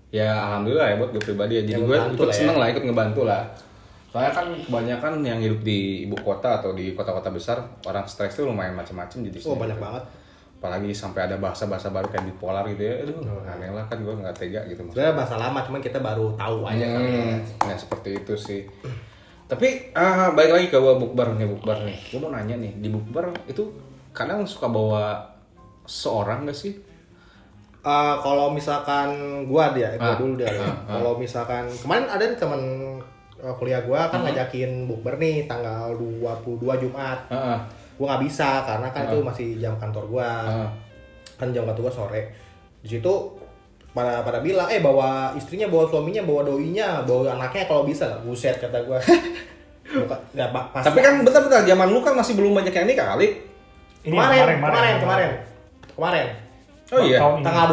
Ya 0.09 0.33
alhamdulillah 0.33 0.93
ya 0.93 0.95
buat 0.97 1.09
gue 1.13 1.21
pribadi 1.21 1.61
ya. 1.61 1.63
Jadi 1.65 1.73
Ya, 1.73 1.85
gue 1.85 1.97
ikut 2.17 2.25
lah 2.25 2.33
ya. 2.33 2.39
seneng 2.41 2.57
lah 2.57 2.67
ikut 2.73 2.83
ngebantu 2.85 3.21
lah. 3.25 3.45
Soalnya 4.09 4.33
kan 4.33 4.45
kebanyakan 4.65 5.13
yang 5.25 5.37
hidup 5.41 5.61
di 5.61 6.05
ibu 6.05 6.17
kota 6.21 6.61
atau 6.61 6.73
di 6.73 6.93
kota-kota 6.97 7.29
besar 7.33 7.57
orang 7.85 8.05
stres 8.05 8.33
tuh 8.33 8.45
lumayan 8.45 8.73
macam-macam 8.77 9.25
jadi 9.29 9.37
oh 9.45 9.57
banyak 9.57 9.77
banget 9.81 10.03
apalagi 10.63 10.95
sampai 10.95 11.27
ada 11.27 11.35
bahasa-bahasa 11.35 11.91
baru 11.91 12.07
kayak 12.07 12.23
bipolar 12.23 12.63
gitu 12.71 12.87
ya 12.87 13.03
aduh 13.03 13.19
aneh 13.43 13.67
lah 13.67 13.83
kan 13.91 13.99
gue 13.99 14.15
nggak 14.15 14.31
tega 14.31 14.63
gitu 14.63 14.79
maksudnya 14.87 15.11
bahasa 15.11 15.35
lama 15.35 15.59
cuman 15.59 15.83
kita 15.83 15.99
baru 15.99 16.39
tahu 16.39 16.63
aja 16.63 16.79
ya. 16.79 16.95
Hmm, 16.95 17.35
nah 17.67 17.75
seperti 17.75 18.23
itu 18.23 18.33
sih. 18.39 18.63
Tapi 19.43 19.91
ah, 19.91 20.31
balik 20.31 20.55
lagi 20.55 20.67
ke 20.71 20.79
bukber 20.79 21.35
nih 21.35 21.51
bukber 21.51 21.83
nih. 21.83 21.99
Gue 22.07 22.19
mau 22.23 22.31
nanya 22.31 22.55
nih 22.55 22.79
di 22.79 22.87
bukber 22.87 23.35
itu 23.43 23.75
kadang 24.15 24.47
suka 24.47 24.71
bawa 24.71 25.35
seorang 25.83 26.47
gak 26.47 26.55
sih? 26.55 26.79
Eh, 27.83 28.15
kalau 28.23 28.47
misalkan 28.55 29.11
gua 29.43 29.75
dia, 29.75 29.99
gua 29.99 30.15
Ah, 30.15 30.15
dulu 30.15 30.39
dia. 30.39 30.47
ah, 30.47 30.63
ah. 30.63 30.71
Kalau 30.95 31.19
misalkan 31.19 31.67
kemarin 31.67 32.07
ada 32.07 32.23
nih 32.23 32.39
teman 32.39 32.61
eh, 33.35 33.53
kuliah 33.59 33.83
gua 33.83 34.07
kan 34.07 34.23
ngajakin 34.23 34.87
bukber 34.87 35.19
nih 35.19 35.43
tanggal 35.43 35.91
22 35.91 36.79
Jumat. 36.79 37.19
Heeh. 37.27 37.59
Gua 37.95 38.05
nggak 38.09 38.23
bisa 38.23 38.49
karena 38.63 38.87
kan 38.89 39.01
itu 39.07 39.17
masih 39.21 39.47
jam 39.57 39.73
kantor 39.77 40.03
gua. 40.07 40.29
Heeh. 40.45 40.69
Kan 41.35 41.47
jam 41.51 41.63
kantor 41.63 41.89
gua 41.89 41.93
sore. 41.93 42.21
Di 42.79 42.89
situ 42.91 43.13
pada 43.93 44.25
pada 44.25 44.41
bilang 44.41 44.65
eh 44.67 44.81
bawa 44.81 45.37
istrinya 45.37 45.69
bawa 45.69 45.85
suaminya 45.85 46.25
bawa 46.25 46.41
doinya 46.43 47.05
bawa 47.05 47.37
anaknya 47.37 47.69
kalau 47.69 47.85
bisa 47.85 48.09
lah 48.09 48.19
buset 48.19 48.57
kata 48.57 48.81
gua 48.83 48.97
Bukan, 49.83 50.17
nggak, 50.33 50.49
pa- 50.49 50.67
pasti 50.73 50.89
Tapi 50.89 50.99
kan 51.03 51.13
bentar-bentar 51.21 51.61
zaman 51.67 51.87
lu 51.91 51.99
kan 52.01 52.17
masih 52.17 52.33
belum 52.33 52.55
banyak 52.55 52.73
yang 52.73 52.87
nikah 52.87 53.13
kali. 53.13 53.27
Ini 54.01 54.09
kemarin, 54.09 54.57
kemarin, 54.57 54.95
kemarin, 54.99 55.31
kemarin, 55.93 56.25
Oh 56.93 57.01
iya. 57.01 57.17
Tahun 57.19 57.35
ini. 57.39 57.45
Tanggal 57.45 57.65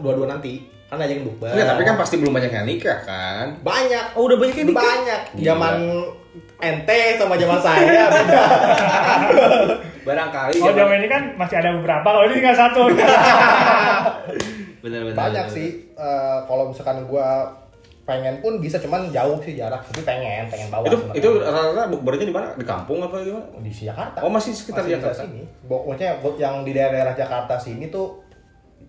22, 0.00 0.26
22 0.26 0.32
nanti 0.32 0.52
kan 0.88 0.96
ngajakin 1.00 1.22
bukber. 1.26 1.50
Enggak, 1.52 1.68
tapi 1.74 1.82
kan 1.82 1.94
pasti 1.96 2.14
belum 2.20 2.32
banyak 2.32 2.52
yang 2.52 2.66
nikah 2.66 2.98
kan. 3.02 3.46
banyak. 3.60 4.04
Oh, 4.14 4.28
udah 4.28 4.36
banyak 4.38 4.56
yang 4.56 4.68
nikah? 4.70 4.82
Banyak. 4.84 5.20
Zaman 5.40 5.74
ente 6.58 6.98
sama 7.14 7.34
zaman 7.34 7.58
saya 7.58 7.82
beda. 8.04 8.04
Barangkali 10.04 10.56
Oh 10.58 10.70
zaman 10.70 10.98
ini 10.98 11.08
kan 11.08 11.22
masih 11.34 11.56
ada 11.56 11.72
beberapa, 11.72 12.04
kalau 12.04 12.26
ini 12.26 12.34
tinggal 12.36 12.54
satu. 12.54 12.82
Bener-bener. 14.78 15.16
banyak 15.16 15.46
sih. 15.48 15.68
Eh, 15.90 16.38
kalau 16.44 16.68
misalkan 16.68 17.04
gua 17.04 17.48
pengen 18.04 18.36
pun 18.38 18.60
bisa 18.60 18.76
cuman 18.76 19.08
jauh 19.08 19.40
sih 19.40 19.56
jarak 19.56 19.80
tapi 19.82 20.04
pengen 20.04 20.44
pengen 20.44 20.68
bawa 20.68 20.84
Itu 20.84 20.96
itu 21.16 21.28
rata-rata 21.40 21.88
bukbernya 21.88 22.28
di 22.28 22.36
mana? 22.36 22.52
Di 22.52 22.60
kampung 22.62 23.00
apa 23.00 23.16
gimana? 23.18 23.48
di 23.56 23.72
Jakarta 23.72 24.20
Oh, 24.20 24.28
masih 24.28 24.52
sekitar 24.52 24.84
Masih 24.84 24.90
di 24.90 24.96
Jakarta. 25.00 25.24
sini 25.24 25.40
maksudnya 25.64 26.12
bo- 26.20 26.36
yang 26.36 26.60
di 26.60 26.76
daerah-daerah 26.76 27.16
Jakarta 27.16 27.56
sini 27.56 27.88
tuh 27.88 28.20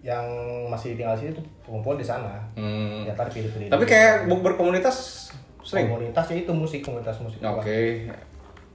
yang 0.03 0.19
masih 0.67 0.99
tinggal 0.99 1.15
di 1.15 1.23
sini 1.23 1.31
tuh 1.31 1.45
kumpul 1.63 1.95
di 1.95 2.03
sana 2.03 2.43
Hmm. 2.59 3.07
ya 3.07 3.15
pilih-pilih 3.15 3.71
Tapi 3.71 3.83
kayak 3.87 4.27
bukber 4.27 4.59
komunitas 4.59 5.31
sering. 5.65 5.89
komunitas 5.89 6.25
ya 6.27 6.35
itu 6.37 6.51
musik 6.51 6.79
komunitas 6.79 7.17
musik 7.19 7.41
Oke. 7.41 8.05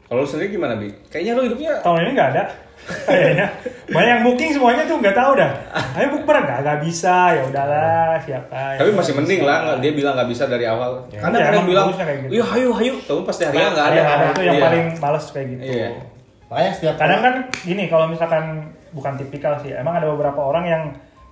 Kalau 0.05 0.21
lu 0.21 0.29
sendiri 0.29 0.51
gimana, 0.51 0.75
Bi? 0.75 0.91
Kayaknya 1.07 1.33
lu 1.33 1.43
hidupnya 1.47 1.71
tahun 1.81 2.03
ini 2.03 2.13
nggak 2.13 2.31
ada 2.35 2.45
kayaknya 2.81 3.47
banyak 3.87 4.09
yang 4.11 4.23
booking 4.25 4.51
semuanya 4.51 4.83
tuh 4.83 4.97
nggak 4.97 5.13
tahu 5.13 5.37
dah 5.37 5.53
ayo 5.95 6.07
bukber 6.11 6.33
nggak 6.41 6.59
nggak 6.65 6.79
bisa 6.81 7.13
ya 7.31 7.43
udahlah 7.45 8.17
siapa 8.19 8.81
tapi 8.81 8.91
masih 8.91 9.13
mending 9.15 9.45
lah, 9.45 9.57
nggak- 9.63 9.79
dia 9.79 9.93
bilang 9.93 10.15
nggak 10.17 10.27
bisa 10.27 10.45
dari 10.49 10.65
awal. 10.65 11.05
Karena 11.07 11.37
Iya, 11.37 11.45
kadang 11.47 11.67
bilang, 11.69 11.87
gitu. 11.93 12.31
iya 12.33 12.45
hayu 12.47 12.71
hayu, 12.73 12.95
tapi 12.99 13.21
pas 13.21 13.37
di 13.37 13.45
hari 13.45 13.57
nggak 13.61 13.69
ada. 13.69 13.85
ada, 13.85 14.01
ada 14.11 14.25
itu 14.27 14.41
yang 14.43 14.57
Iya. 14.57 14.65
paling 14.65 14.85
males 14.97 15.25
kayak 15.29 15.47
gitu 15.47 15.63
Iya. 15.63 15.89
makanya 16.49 16.73
setiap 16.73 16.95
kadang 16.97 17.21
kan 17.21 17.35
gini 17.61 17.85
kalau 17.87 18.07
misalkan 18.09 18.45
bukan 18.91 19.13
tipikal 19.15 19.53
sih 19.55 19.71
emang 19.71 19.95
ada 19.95 20.09
beberapa 20.09 20.41
orang 20.41 20.65
yang 20.65 20.83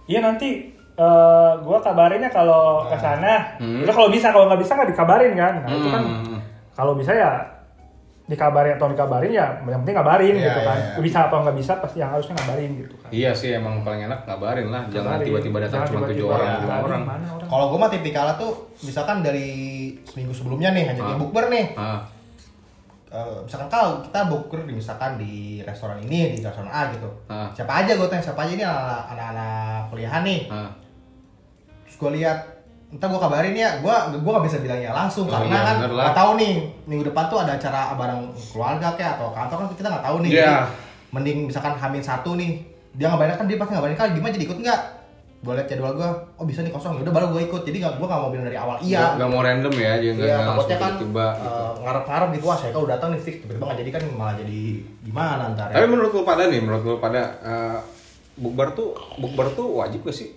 iya 0.04 0.20
nanti 0.20 0.77
eh 0.98 1.50
gua 1.60 1.78
kabarinnya 1.78 2.26
kalau 2.28 2.82
ke 2.84 2.96
sana 2.96 3.54
Hmm. 3.56 3.80
itu 3.80 3.90
kalau 3.90 4.10
bisa 4.10 4.28
kalau 4.28 4.46
nggak 4.46 4.58
bisa 4.58 4.74
nggak 4.74 4.90
dikabarin 4.90 5.32
kan 5.32 5.54
nah 5.60 5.70
itu 5.70 5.88
kan 5.88 6.02
Hmm. 6.02 6.38
kalau 6.74 6.92
bisa 6.92 7.10
ya 7.10 7.38
dikabarin 8.26 8.76
atau 8.76 8.88
dikabarin 8.88 9.30
ya 9.30 9.46
yang 9.62 9.80
penting 9.80 9.94
ngabarin 9.94 10.34
Iya, 10.36 10.44
gitu 10.44 10.60
kan 10.60 10.76
iya, 10.76 10.90
iya. 10.90 11.00
bisa 11.00 11.18
atau 11.24 11.40
nggak 11.40 11.56
bisa 11.56 11.72
pasti 11.78 11.96
yang 11.96 12.10
harusnya 12.10 12.34
ngabarin 12.34 12.70
gitu 12.76 12.94
kan 12.94 13.08
Iya 13.08 13.30
sih 13.32 13.50
emang 13.52 13.80
paling 13.80 14.04
enak 14.04 14.20
ngabarin 14.22 14.68
lah, 14.68 14.82
jangan 14.86 15.16
tiba-tiba 15.18 15.58
datang 15.58 15.80
cuma 15.86 16.04
tujuh 16.04 16.26
orang, 16.28 16.60
orang. 16.60 17.02
mana 17.06 17.24
orang 17.32 17.48
kalau 17.48 17.64
gue 17.68 17.78
mah 17.78 17.88
tipikalnya 17.88 18.36
tuh 18.36 18.52
misalkan 18.80 19.22
dari 19.22 19.48
seminggu 20.04 20.30
sebelumnya 20.30 20.70
nih 20.70 20.84
hanya 20.84 21.00
Ah. 21.00 21.16
bukber 21.16 21.46
nih 21.48 21.66
Ah, 21.74 22.02
Eh, 23.08 23.38
misalkan 23.40 23.72
kalau 23.72 24.04
kita 24.04 24.28
bukber 24.28 24.60
di 24.62 24.76
misalkan 24.76 25.16
di 25.16 25.32
restoran 25.62 25.96
ini 25.98 26.36
di 26.36 26.44
restoran 26.44 26.68
A 26.68 26.92
gitu 26.92 27.08
Ah. 27.24 27.48
siapa 27.50 27.80
aja 27.80 27.96
gue 27.96 28.04
tanya 28.04 28.20
siapa 28.20 28.44
aja 28.44 28.52
ini 28.52 28.60
anak- 28.60 29.08
anak-anak 29.08 29.88
kuliahan 29.88 30.20
nih 30.20 30.44
ah. 30.46 30.68
Gue 31.98 32.10
lihat 32.14 32.38
entah 32.88 33.04
gue 33.04 33.20
kabarin 33.20 33.52
ya 33.52 33.70
gue 33.78 33.94
gue 34.16 34.30
gak 34.30 34.46
bisa 34.46 34.58
bilangnya 34.58 34.90
langsung 34.90 35.26
Oh, 35.26 35.32
karena 35.34 35.52
iya, 35.52 35.60
kan 35.62 35.76
nggak 35.84 36.16
tahu 36.16 36.30
nih 36.36 36.54
minggu 36.86 37.04
depan 37.04 37.24
tuh 37.26 37.38
ada 37.38 37.52
acara 37.52 37.92
bareng 37.92 38.22
keluarga 38.48 38.88
kayak 38.94 39.12
atau 39.14 39.28
kantor 39.28 39.56
kan 39.60 39.66
kita 39.74 39.88
nggak 39.90 40.04
tahu 40.04 40.16
nih 40.22 40.30
Iya. 40.32 40.40
Jadi, 40.40 40.54
mending 41.08 41.38
misalkan 41.46 41.74
hamin 41.74 42.00
satu 42.00 42.30
nih 42.34 42.50
dia 42.92 43.06
ngabarin 43.06 43.34
kan 43.34 43.44
dia 43.44 43.56
pasti 43.56 43.72
ngabarin 43.72 43.94
kan 43.94 44.08
gimana 44.10 44.30
jadi 44.30 44.44
ikut 44.44 44.58
nggak 44.58 44.80
gue 45.38 45.52
lihat 45.54 45.66
jadwal 45.66 45.92
gue 45.92 46.08
oh 46.34 46.44
bisa 46.44 46.60
nih 46.60 46.68
kosong 46.68 46.96
ya 46.96 47.00
udah 47.00 47.14
baru 47.14 47.26
gue 47.30 47.42
ikut 47.44 47.62
jadi 47.62 47.76
gak 47.80 47.92
gue 47.94 48.06
gak 48.06 48.18
mau 48.18 48.28
bilang 48.28 48.42
dari 48.44 48.58
awal 48.58 48.74
iya 48.80 49.14
nggak 49.14 49.28
mau 49.28 49.38
random 49.38 49.70
ya, 49.72 49.92
jadi 49.96 50.18
Iya, 50.18 50.36
takutnya 50.42 50.76
kan 50.76 50.92
tiba-tiba. 50.92 51.26
gitu. 51.30 51.46
eh, 51.46 51.72
ngarep-ngarep 51.78 52.28
gitu, 52.32 52.44
wah 52.44 52.56
saya 52.56 52.70
kalau 52.72 52.86
datang 52.86 53.08
nih 53.10 53.20
fix 53.20 53.34
tiba-tiba 53.38 53.64
nggak 53.64 53.78
jadi 53.78 53.90
kan 53.92 54.02
malah 54.12 54.34
jadi 54.34 54.60
gimana 55.00 55.42
ntar 55.52 55.66
Tapi 55.70 55.78
ya. 55.78 55.86
menurut 55.86 56.10
lu 56.10 56.22
pada 56.22 56.42
nih, 56.44 56.58
menurut 56.58 56.82
lu 56.82 56.94
pada 56.98 57.22
eh, 57.38 57.78
bukber 58.34 58.68
tuh 58.72 58.88
bukber 59.14 59.46
tuh 59.52 59.66
wajib 59.74 60.02
gak 60.02 60.16
sih? 60.16 60.28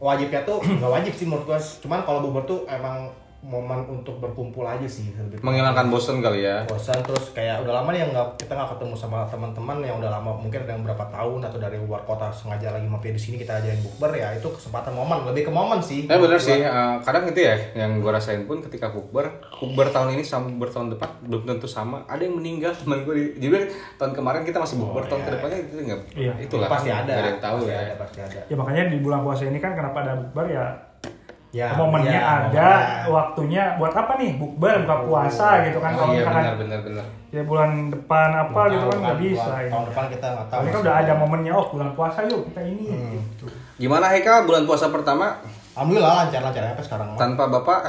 Wajibnya 0.00 0.48
tuh 0.48 0.64
nggak 0.64 0.88
wajib 0.88 1.12
sih 1.12 1.28
menurut 1.28 1.44
gua, 1.44 1.60
cuman 1.60 2.00
kalau 2.08 2.24
bubur 2.24 2.42
tuh 2.48 2.64
emang 2.64 3.12
momen 3.42 3.80
untuk 3.88 4.16
berkumpul 4.16 4.62
aja 4.62 4.84
sih 4.84 5.10
lebih 5.10 5.40
Menghilangkan 5.40 5.88
bosen 5.88 6.20
kali 6.20 6.42
ya. 6.42 6.62
bosan 6.64 7.00
terus 7.00 7.32
kayak 7.32 7.60
udah 7.60 7.72
lama 7.74 7.88
nih 7.88 8.00
yang 8.00 8.10
nggak 8.10 8.36
kita 8.38 8.52
nggak 8.52 8.70
ketemu 8.74 8.94
sama 8.94 9.24
teman-teman 9.26 9.80
yang 9.80 9.96
udah 9.96 10.10
lama 10.10 10.30
mungkin 10.34 10.60
ada 10.60 10.70
yang 10.70 10.82
berapa 10.82 11.04
tahun 11.06 11.40
atau 11.42 11.56
dari 11.56 11.76
luar 11.76 12.04
kota 12.04 12.28
sengaja 12.28 12.68
lagi 12.70 12.84
mampir 12.84 13.10
di 13.10 13.18
sini 13.18 13.36
kita 13.36 13.56
ajain 13.56 13.80
bukber 13.80 14.12
ya 14.12 14.32
itu 14.32 14.44
kesempatan 14.46 14.92
momen 14.92 15.24
lebih 15.24 15.42
ke 15.42 15.50
momen 15.50 15.80
sih 15.80 16.04
Tapi 16.04 16.20
bener 16.20 16.36
Menurut 16.36 16.44
sih, 16.46 16.60
eh, 16.60 16.94
kadang 17.00 17.24
itu 17.26 17.40
ya 17.40 17.56
yang 17.74 17.96
gue 17.96 18.10
rasain 18.10 18.44
pun 18.44 18.60
ketika 18.60 18.88
bukber, 18.88 19.24
bukber 19.54 19.88
tahun 19.88 20.12
ini 20.12 20.22
sama 20.22 20.48
bukber 20.50 20.68
tahun 20.70 20.86
depan 20.90 21.08
belum 21.22 21.42
tentu 21.44 21.66
sama. 21.66 22.04
Ada 22.04 22.22
yang 22.22 22.36
meninggal 22.36 22.72
teman 22.74 23.02
gue, 23.02 23.14
di- 23.14 23.34
jadi 23.40 23.66
tahun 23.96 24.12
kemarin 24.12 24.42
kita 24.42 24.58
masih 24.58 24.76
bukber, 24.78 25.02
Oh, 25.02 25.08
tahun 25.08 25.18
iya. 25.18 25.26
ke 25.26 25.32
depannya 25.32 25.58
itu 25.58 25.74
nggak, 25.80 26.00
Iya. 26.12 26.32
itulah 26.40 26.68
pasti 26.68 26.88
ada 26.88 27.02
nggak 27.02 27.16
ada 27.16 27.30
yang 27.30 27.40
tahu 27.40 27.56
pasti 27.58 27.70
ya. 27.70 27.78
ada, 27.80 27.94
pasti 27.96 28.18
ada 28.20 28.40
ya 28.42 28.54
makanya 28.54 28.82
di 28.86 28.98
bulan 28.98 29.20
puasa 29.20 29.42
ini 29.44 29.58
kan 29.58 29.72
kenapa 29.72 29.96
ada 30.02 30.12
bukber 30.14 30.46
ya 30.46 30.64
ya 31.50 31.74
momennya 31.74 32.12
iya, 32.12 32.22
ada 32.22 32.46
momennya. 32.46 33.10
waktunya 33.10 33.62
buat 33.74 33.90
apa 33.92 34.12
nih 34.16 34.30
bukber 34.34 34.74
buka 34.80 34.96
puasa 35.02 35.46
gitu 35.64 35.78
kan 35.78 35.90
Oh, 35.90 35.98
kalau 35.98 36.12
iya 36.12 36.20
misalkan 36.20 36.38
benar 36.38 36.54
benar 36.56 36.78
benar. 36.80 37.04
ya 37.28 37.42
bulan 37.42 37.70
depan 37.88 38.28
apa 38.32 38.60
gitu 38.68 38.78
Tahu 38.80 38.88
kan 38.88 38.98
nggak 39.00 39.18
bisa 39.20 39.42
bulan- 39.42 39.58
ya. 39.58 39.68
tahun 39.68 39.84
depan 39.84 40.04
kita 40.08 40.26
nggak 40.28 40.46
tahu 40.46 40.54
kan 40.56 40.64
masih 40.64 40.80
udah 40.80 40.94
ada 40.96 41.12
momennya 41.16 41.52
oh 41.52 41.66
bulan 41.68 41.90
puasa 41.92 42.18
yuk 42.24 42.40
kita 42.46 42.60
ini 42.62 42.84
Hmm. 42.86 43.10
gitu. 43.16 43.44
Gimana 43.76 44.04
Haikal 44.06 44.44
bulan 44.44 44.62
puasa 44.62 44.86
pertama 44.88 45.26
alhamdulillah 45.72 46.12
lancar 46.20 46.40
lancar 46.40 46.62
apa 46.68 46.82
sekarang 46.82 47.08
tanpa 47.14 47.44
bapak? 47.48 47.80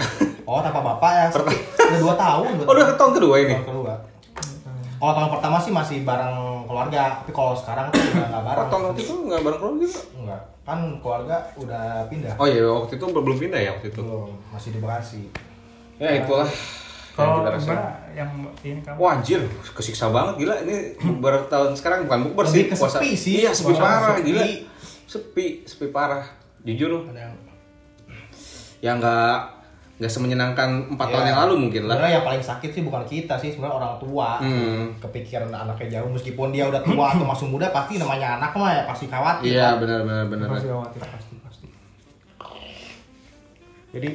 oh 0.41 0.59
tanpa 0.59 0.81
bapak 0.83 1.11
ya 1.11 1.25
udah 1.29 1.99
dua 1.99 2.13
tahun 2.15 2.49
dua 2.55 2.63
Oh 2.63 2.73
udah 2.73 2.85
tahun. 2.87 2.97
tahun 2.97 3.11
kedua 3.13 3.35
ini. 3.39 3.53
Tahun 3.53 3.65
kedua 3.67 3.80
kalau 5.01 5.13
tahun 5.13 5.29
pertama 5.33 5.57
sih 5.57 5.73
masih 5.73 5.97
bareng 6.05 6.37
keluarga 6.63 7.17
tapi 7.17 7.31
kalau 7.31 7.57
sekarang 7.57 7.89
tuh 7.89 7.97
udah 7.97 8.27
nggak 8.29 8.43
bareng 8.45 8.61
Oh 8.61 8.69
tahun 8.69 8.83
waktu 8.85 9.01
itu 9.01 9.13
nggak 9.25 9.41
bareng 9.41 9.59
keluarga 9.59 9.81
juga? 9.81 10.01
enggak 10.13 10.41
kan 10.61 10.79
keluarga 11.01 11.35
udah 11.57 11.85
pindah 12.05 12.33
Oh 12.37 12.45
iya 12.45 12.61
waktu 12.63 12.93
itu 12.95 13.05
belum 13.09 13.37
pindah 13.39 13.59
ya 13.59 13.69
waktu 13.73 13.87
itu. 13.89 13.99
belum 13.99 14.29
masih 14.53 14.69
di 14.69 14.79
Bekasi 14.79 15.21
Ya 15.97 16.17
itulah. 16.17 16.49
Kalau 17.11 17.45
yang 18.11 18.29
ini 18.63 18.81
kamu? 18.81 18.97
Wah 18.97 19.13
anjir, 19.13 19.37
kesiksa 19.69 20.09
banget 20.09 20.41
gila 20.41 20.55
ini 20.63 20.97
bukber 20.97 21.45
tahun 21.45 21.77
sekarang 21.77 22.09
bukan 22.09 22.19
bukber 22.25 22.45
sih, 22.49 22.65
ke 22.65 22.73
sepi 22.73 23.13
sih. 23.13 23.45
Iya, 23.45 23.51
sepi 23.53 23.73
Puasa 23.73 23.83
parah 23.83 24.15
sepi. 24.15 24.25
gila. 24.25 24.43
Sepi, 25.05 25.45
sepi 25.61 25.85
parah. 25.91 26.25
Jujur 26.63 27.05
ada 27.05 27.19
yang 27.21 27.35
ya 28.81 28.91
nggak 28.97 29.37
nggak 30.01 30.09
semenyenangkan 30.09 30.69
empat 30.89 31.05
Ya. 31.05 31.13
tahun 31.13 31.25
yang 31.27 31.39
lalu 31.39 31.53
mungkin 31.61 31.81
lah. 31.83 31.93
sebenarnya 31.93 32.15
yang 32.15 32.25
paling 32.25 32.41
sakit 32.43 32.69
sih 32.71 32.81
bukan 32.81 33.03
kita 33.05 33.33
sih 33.35 33.49
sebenarnya 33.49 33.75
orang 33.77 33.93
tua 33.95 34.29
Hmm. 34.37 34.89
kepikiran 34.97 35.45
anaknya 35.47 35.87
jauh 35.95 36.09
meskipun 36.09 36.49
dia 36.49 36.65
udah 36.65 36.81
tua 36.81 37.05
atau 37.07 37.21
masih 37.23 37.45
muda 37.47 37.69
pasti 37.69 37.95
namanya 37.95 38.35
anak 38.35 38.49
mah 38.51 38.71
ya 38.71 38.83
pasti 38.83 39.05
khawatir 39.05 39.45
Iya 39.51 39.67
kan. 39.69 39.79
benar 39.79 39.99
benar 40.01 40.25
benar. 40.25 40.47
Pasti 40.49 40.67
khawatir 40.67 41.01
pasti 41.03 41.33
pasti. 41.39 41.65
jadi 43.91 44.09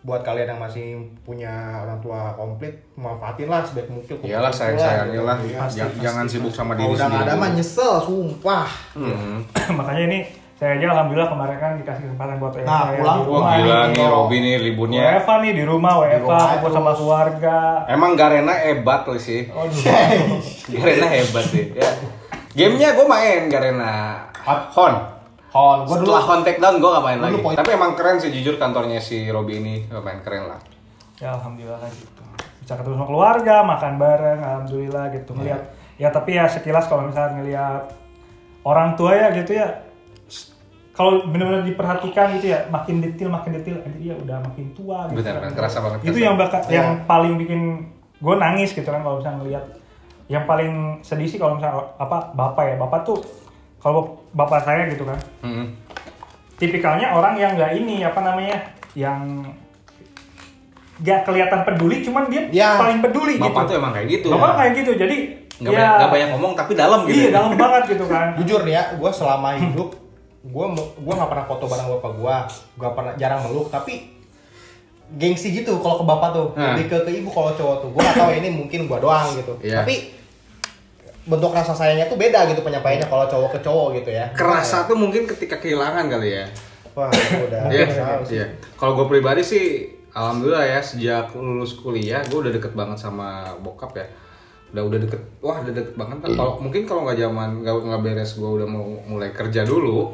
buat 0.00 0.20
kalian 0.20 0.48
yang 0.50 0.58
masih 0.58 0.86
punya 1.22 1.52
orang 1.78 2.00
tua 2.00 2.32
komplit 2.34 2.72
manfaatin 2.94 3.46
lah 3.46 3.60
sebaik 3.60 3.84
mungkin 3.86 4.16
Iyalah 4.22 4.48
sayang 4.48 4.76
sayangnya 4.76 5.20
lah. 5.22 5.36
Iya. 5.38 5.58
Pasti, 5.58 5.80
Jangan- 6.00 6.24
pasti, 6.24 6.34
sibuk 6.34 6.52
sama 6.52 6.72
diri 6.72 6.84
kalau 6.84 6.94
udah 6.94 7.06
nggak 7.06 7.20
sendiri. 7.20 7.32
ada 7.32 7.34
mah 7.38 7.50
nyesel 7.50 7.92
sumpah 8.00 8.68
Hmm. 8.92 9.36
Makanya 9.76 10.02
ini 10.06 10.18
saya 10.60 10.76
aja 10.76 10.86
alhamdulillah 10.86 11.24
kemarin 11.26 11.56
kan 11.56 11.72
dikasih 11.74 12.02
kesempatan 12.04 12.36
buat 12.36 12.52
WFA 12.52 12.68
Nah, 12.68 12.84
ya, 12.86 13.00
pulang. 13.00 13.16
di 13.16 13.24
Wah 13.24 13.26
rumah 13.32 13.52
gila 13.56 13.78
nih. 13.80 13.88
nih 13.90 14.06
Robi 14.06 14.36
nih 14.38 14.54
liburnya. 14.60 15.00
WFA 15.16 15.34
nih 15.38 15.52
di 15.52 15.64
rumah 15.64 15.92
WFA 15.96 16.20
rumah 16.20 16.44
kumpul 16.52 16.70
sama 16.70 16.84
terus. 16.84 16.98
keluarga. 17.00 17.58
Emang 17.88 18.12
Garena 18.12 18.54
hebat 18.54 19.00
loh 19.02 19.16
sih. 19.18 19.40
Aduh. 19.46 19.80
Garena 20.74 21.06
hebat 21.08 21.44
sih. 21.46 21.64
Ya. 21.72 21.90
Gamenya 22.52 22.88
gue 22.92 23.06
main 23.06 23.42
Garena. 23.46 23.92
Hon. 24.70 24.92
Hon 25.50 25.78
gua 25.82 25.96
dulu 25.96 26.06
Setelah 26.06 26.22
Hon 26.22 26.40
take 26.42 26.58
down 26.58 26.76
gue 26.76 26.90
gak 26.90 27.04
main 27.04 27.18
lagi. 27.18 27.40
poin- 27.40 27.56
Tapi 27.56 27.70
emang 27.72 27.92
keren 27.94 28.16
sih 28.16 28.28
jujur 28.30 28.54
kantornya 28.54 29.00
si 29.00 29.26
Robi 29.26 29.58
ini 29.58 29.74
main 29.90 30.20
keren 30.20 30.44
lah. 30.46 30.60
ya 31.16 31.32
alhamdulillah 31.32 31.76
lah 31.76 31.88
gitu. 31.90 32.20
Bisa 32.60 32.76
ketemu 32.76 32.94
sama 32.94 33.06
keluarga, 33.06 33.56
makan 33.62 33.92
bareng, 33.96 34.38
alhamdulillah 34.38 35.08
gitu. 35.10 35.32
Ngeliat 35.32 35.62
ya 35.96 36.08
tapi 36.08 36.32
ya 36.32 36.44
sekilas 36.44 36.84
kalau 36.84 37.04
misalnya 37.04 37.32
ngelihat 37.34 37.82
orang 38.62 38.92
tua 38.94 39.12
ya 39.12 39.32
gitu 39.34 39.52
ya 39.54 39.68
kalau 41.00 41.24
benar-benar 41.24 41.64
diperhatikan 41.64 42.36
gitu 42.36 42.46
ya 42.46 42.68
makin 42.68 43.00
detail 43.00 43.32
makin 43.32 43.50
detail 43.54 43.80
anjir 43.80 44.02
ya 44.02 44.14
udah 44.14 44.36
makin 44.38 44.66
tua 44.70 45.08
gitu. 45.08 45.16
Benar, 45.16 45.34
benar. 45.40 45.52
Kerasa 45.54 45.78
banget, 45.80 45.98
Itu 46.02 46.12
kerasa. 46.12 46.20
yang 46.20 46.34
bakal 46.36 46.60
Iya. 46.62 46.72
yang 46.76 46.88
paling 47.04 47.34
bikin 47.34 47.60
gue 48.18 48.34
nangis 48.36 48.70
gitu 48.70 48.84
kan 48.84 49.00
kalau 49.00 49.16
misalnya 49.16 49.38
ngelihat 49.40 49.64
yang 50.28 50.44
paling 50.44 50.72
sedih 51.00 51.24
sih 51.26 51.36
kalau 51.36 51.56
misalnya 51.56 51.88
apa 51.96 52.30
bapak 52.30 52.64
ya 52.66 52.76
bapak 52.76 53.00
tuh 53.02 53.16
kalau 53.78 54.00
bapak 54.30 54.60
saya 54.60 54.84
gitu 54.86 55.02
kan 55.02 55.16
Hmm. 55.40 55.72
tipikalnya 56.54 57.10
orang 57.10 57.34
yang 57.34 57.56
nggak 57.56 57.72
ini 57.74 58.04
apa 58.04 58.20
namanya 58.20 58.60
yang 58.92 59.24
nggak 61.00 61.20
kelihatan 61.24 61.60
peduli 61.64 62.04
cuman 62.04 62.28
dia 62.28 62.42
Ya. 62.52 62.76
paling 62.76 63.00
peduli 63.00 63.40
Bapak 63.40 63.64
gitu 63.64 63.66
tuh 63.66 63.74
emang 63.74 63.92
kayak 63.96 64.08
gitu. 64.10 64.26
bapak 64.28 64.52
kayak 64.54 64.72
gitu 64.76 64.90
jadi 64.98 65.16
Gak, 65.58 65.64
ya 65.66 65.76
banyak, 65.76 65.92
nggak 65.94 66.10
banyak 66.10 66.28
ngomong 66.30 66.52
tapi 66.54 66.72
dalam 66.74 67.00
gitu. 67.04 67.16
iya 67.18 67.28
dalam 67.30 67.52
banget 67.54 67.82
gitu 67.90 68.04
kan 68.06 68.26
jujur 68.38 68.60
nih 68.62 68.74
ya 68.74 68.84
gue 68.94 69.10
selama 69.10 69.48
hidup 69.56 69.88
gue 70.42 70.66
gue 70.96 71.14
nggak 71.14 71.28
pernah 71.28 71.44
foto 71.44 71.64
bareng 71.64 71.88
bapak 71.90 72.12
gue 72.14 72.36
gue 72.76 72.90
pernah 72.90 73.12
jarang 73.14 73.40
meluk 73.44 73.68
tapi 73.68 74.08
gengsi 75.12 75.52
gitu 75.52 75.76
kalau 75.78 75.96
ke 75.96 76.06
bapak 76.06 76.28
tuh 76.30 76.46
Nah. 76.52 76.72
lebih 76.72 76.86
ke 76.86 76.96
ke 77.02 77.10
ibu 77.14 77.28
kalau 77.28 77.50
cowok 77.50 77.76
tuh 77.78 77.88
gue 77.90 78.00
nggak 78.00 78.16
tahu 78.16 78.30
ini 78.32 78.48
mungkin 78.48 78.80
gue 78.84 78.98
doang 78.98 79.26
gitu 79.34 79.52
Iya. 79.60 79.82
tapi 79.82 79.94
bentuk 81.22 81.52
rasa 81.52 81.70
sayangnya 81.70 82.06
tuh 82.06 82.16
beda 82.16 82.48
gitu 82.48 82.60
penyampaiannya 82.60 83.04
kalau 83.04 83.26
cowok 83.26 83.50
ke 83.52 83.60
cowok 83.60 83.88
gitu 83.94 84.10
ya 84.10 84.26
Kerasa 84.32 84.86
tuh 84.86 84.96
mungkin 84.96 85.26
ketika 85.26 85.56
kehilangan 85.56 86.08
kali 86.08 86.32
ya. 86.34 86.46
wah 86.90 87.06
udah 87.12 87.68
Iya, 87.74 87.86
sih. 88.24 88.34
iya. 88.34 88.46
Kalau 88.74 88.96
gue 88.96 89.06
pribadi 89.06 89.38
sih, 89.40 89.64
alhamdulillah 90.10 90.64
ya 90.64 90.80
sejak 90.80 91.30
lulus 91.32 91.76
kuliah, 91.76 92.18
gue 92.24 92.38
udah 92.40 92.50
deket 92.50 92.72
banget 92.72 92.98
sama 92.98 93.46
bokap 93.58 93.94
ya. 93.94 94.06
Udah 94.70 94.82
udah 94.84 94.98
deket, 95.00 95.20
wah 95.38 95.60
udah 95.60 95.70
deket 95.70 95.94
banget 95.94 96.18
kan. 96.18 96.30
Kalau 96.34 96.52
mungkin 96.58 96.82
kalau 96.84 97.04
nggak 97.04 97.18
zaman 97.20 97.62
nggak 97.62 98.00
beres, 98.00 98.34
gue 98.34 98.50
udah 98.52 98.66
mau 98.66 98.82
mulai 99.04 99.30
kerja 99.30 99.62
dulu. 99.62 100.10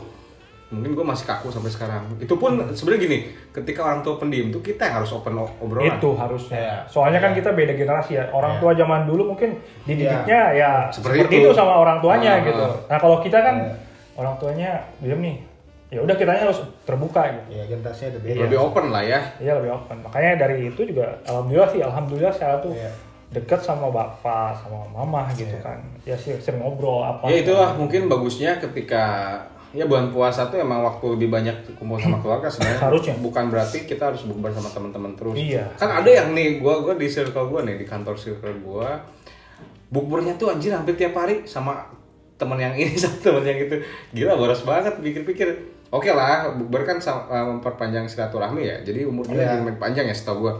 Mungkin 0.66 0.92
gue 0.92 1.06
masih 1.06 1.24
kaku 1.24 1.46
sampai 1.46 1.70
sekarang 1.70 2.02
itu 2.18 2.34
pun 2.34 2.58
sebenarnya 2.74 3.00
gini 3.00 3.18
ketika 3.50 3.86
orang 3.86 4.02
tua 4.02 4.18
pendiam 4.18 4.50
tuh 4.50 4.58
kita 4.60 4.82
yang 4.82 4.98
harus 4.98 5.14
open 5.14 5.38
obrolan 5.38 5.94
itu 5.94 6.10
harusnya 6.12 6.58
Iya. 6.58 6.76
soalnya 6.90 7.22
kan 7.22 7.30
kita 7.30 7.54
beda 7.54 7.70
generasi 7.72 8.18
ya 8.18 8.26
orang 8.30 8.58
Iya. 8.58 8.60
tua 8.60 8.72
zaman 8.74 9.00
dulu 9.06 9.22
mungkin 9.30 9.54
dididiknya 9.86 10.40
ya 10.52 10.70
Seperti 10.90 11.22
seperti, 11.22 11.34
itu. 11.38 11.46
itu. 11.46 11.50
sama 11.54 11.78
orang 11.78 12.02
tuanya 12.02 12.32
Ah, 12.34 12.42
gitu 12.42 12.64
ah. 12.66 12.74
nah 12.90 12.98
kalau 12.98 13.22
kita 13.22 13.38
kan 13.38 13.54
Iya. 13.62 13.74
orang 14.16 14.34
tuanya 14.36 14.70
diam 14.98 15.22
nih 15.22 15.36
ya 15.86 16.02
udah 16.02 16.14
kitanya 16.14 16.42
harus 16.42 16.58
terbuka 16.82 17.22
gitu 17.30 17.48
ya 17.52 17.64
generasinya 17.64 18.08
udah 18.10 18.22
beda 18.26 18.38
lebih 18.42 18.58
open 18.58 18.84
lah 18.90 19.02
ya 19.02 19.20
Iya 19.38 19.52
lebih 19.54 19.70
open. 19.72 19.96
Makanya 20.02 20.30
dari 20.36 20.56
itu 20.66 20.80
juga 20.82 21.06
alhamdulillah 21.24 21.70
sih, 21.70 21.78
alhamdulillah 21.80 22.34
saya 22.34 22.58
tuh 22.58 22.74
Iya. 22.74 22.90
dekat 23.28 23.58
sama 23.58 23.86
bapak, 23.88 24.54
sama 24.56 24.82
mama 24.88 25.30
gitu 25.32 25.54
kan. 25.58 25.78
Ya 26.02 26.18
sih 26.18 26.34
sering 26.38 26.58
ngobrol 26.58 27.02
apa. 27.02 27.26
ya 27.26 27.38
itulah 27.38 27.70
mungkin 27.74 28.06
bagusnya 28.06 28.58
ketika 28.58 29.02
ya 29.70 29.84
bulan 29.84 30.08
puasa 30.08 30.46
tuh 30.46 30.56
emang 30.56 30.80
waktu 30.80 31.04
lebih 31.12 31.28
banyak 31.28 31.52
kumpul 31.74 31.96
sama 31.96 32.18
keluarga 32.18 32.46
sebenarnya. 32.46 32.80
Harusnya. 32.82 33.14
bukan 33.16 33.44
berarti 33.48 33.78
kita 33.82 34.08
harus 34.08 34.22
bukber 34.22 34.50
sama 34.50 34.68
teman-teman 34.68 35.12
terus. 35.12 35.34
Iya. 35.34 35.66
kan 35.74 35.90
ada 35.92 36.06
yang 36.08 36.30
nih 36.32 36.58
gua 36.58 36.78
gua 36.80 36.94
di 36.94 37.06
circle 37.06 37.46
gua 37.46 37.62
nih 37.62 37.76
di 37.76 37.84
kantor 37.84 38.14
circle 38.14 38.56
gua 38.58 38.98
bukbernya 39.86 40.34
tuh 40.34 40.50
anjir 40.50 40.70
hampir 40.70 40.94
tiap 40.94 41.14
hari 41.14 41.42
sama 41.44 41.86
teman 42.34 42.56
yang 42.56 42.72
ini 42.72 42.94
sama 42.98 43.16
teman 43.20 43.42
yang 43.42 43.58
itu. 43.58 43.76
Gila 44.12 44.34
boros 44.34 44.62
banget 44.62 44.94
pikir-pikir. 44.96 45.48
Oke 45.88 46.10
lah 46.10 46.50
bukber 46.52 46.82
kan 46.82 46.98
sama- 46.98 47.26
eh, 47.28 47.46
memperpanjang 47.46 48.04
silaturahmi 48.04 48.62
ya. 48.62 48.76
Jadi 48.82 49.02
umurnya 49.02 49.36
Iya. 49.36 49.52
lebih 49.60 49.78
panjang 49.78 50.04
ya 50.04 50.12
setahu 50.12 50.42
gua. 50.42 50.54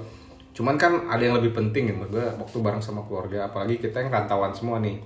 Cuman 0.52 0.74
kan 0.74 1.04
ada 1.06 1.20
yang 1.20 1.36
lebih 1.36 1.52
penting 1.52 1.90
gitu 1.90 2.04
gua 2.06 2.32
waktu 2.36 2.56
bareng 2.58 2.80
sama 2.80 3.02
keluarga 3.02 3.44
apalagi 3.44 3.76
kita 3.76 3.98
yang 3.98 4.10
rantauan 4.10 4.50
semua 4.50 4.78
nih 4.78 4.96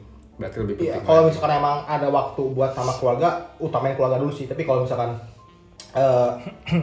berarti 0.40 0.56
lebih 0.58 0.74
Iya, 0.74 0.80
penting 0.96 1.04
kalau 1.04 1.20
lagi. 1.20 1.28
misalkan 1.28 1.52
emang 1.54 1.76
ada 1.84 2.08
waktu 2.08 2.42
buat 2.50 2.70
sama 2.72 2.92
keluarga, 2.92 3.28
utamain 3.58 3.92
keluarga 3.92 4.16
dulu 4.16 4.32
sih. 4.32 4.48
Tapi 4.48 4.64
kalau 4.64 4.82
misalkan 4.82 5.12
eh 5.92 6.30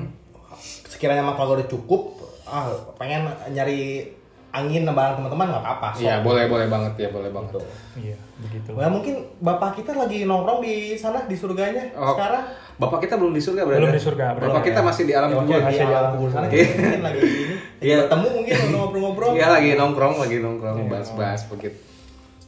sekiranya 0.88 1.22
emang 1.22 1.34
keluarga 1.34 1.58
udah 1.58 1.68
cukup, 1.68 2.02
ah 2.46 2.70
pengen 2.96 3.26
nyari 3.50 4.14
angin 4.50 4.86
bareng 4.88 5.18
teman-teman 5.18 5.48
nggak 5.50 5.64
apa-apa. 5.64 5.90
Iya 5.98 6.22
boleh 6.22 6.46
boleh 6.46 6.66
banget 6.68 6.94
ya 6.98 7.10
boleh 7.10 7.30
banget. 7.30 7.62
Iya, 7.96 8.16
begitu. 8.40 8.72
Nah, 8.74 8.90
mungkin 8.90 9.14
bapak 9.38 9.76
kita 9.76 9.94
lagi 9.94 10.24
nongkrong 10.24 10.62
di 10.62 10.76
sana 10.94 11.26
di 11.26 11.34
surganya 11.34 11.94
Oh, 11.94 12.14
sekarang. 12.14 12.46
Bapak 12.78 13.02
kita 13.02 13.18
belum 13.18 13.34
di 13.34 13.42
surga 13.42 13.66
berarti. 13.66 13.82
Belum 13.82 13.90
di 13.92 14.02
surga, 14.02 14.26
belum. 14.34 14.48
Bapak 14.48 14.62
kita 14.64 14.80
masih 14.82 15.04
di 15.04 15.14
alam 15.14 15.28
Ya, 15.28 15.34
kubur. 15.34 15.46
mungkin 15.50 15.66
masih 15.66 15.78
di 15.80 15.82
di 15.84 15.96
alam 15.96 16.12
kubur 16.14 16.30
sana 16.30 16.46
Iya. 16.48 16.66
mungkin 16.70 17.02
lagi 17.02 17.20
ini. 17.20 17.56
Iya. 17.78 17.98
ketemu 18.06 18.28
mungkin 18.32 18.54
ngobrol-ngobrol. 18.72 19.32
Iya 19.34 19.48
lagi 19.52 19.70
nongkrong 19.76 20.16
lagi 20.16 20.38
nongkrong 20.40 20.78
Iya. 20.78 20.86
bahas-bahas 20.88 21.42
begitu. 21.50 21.78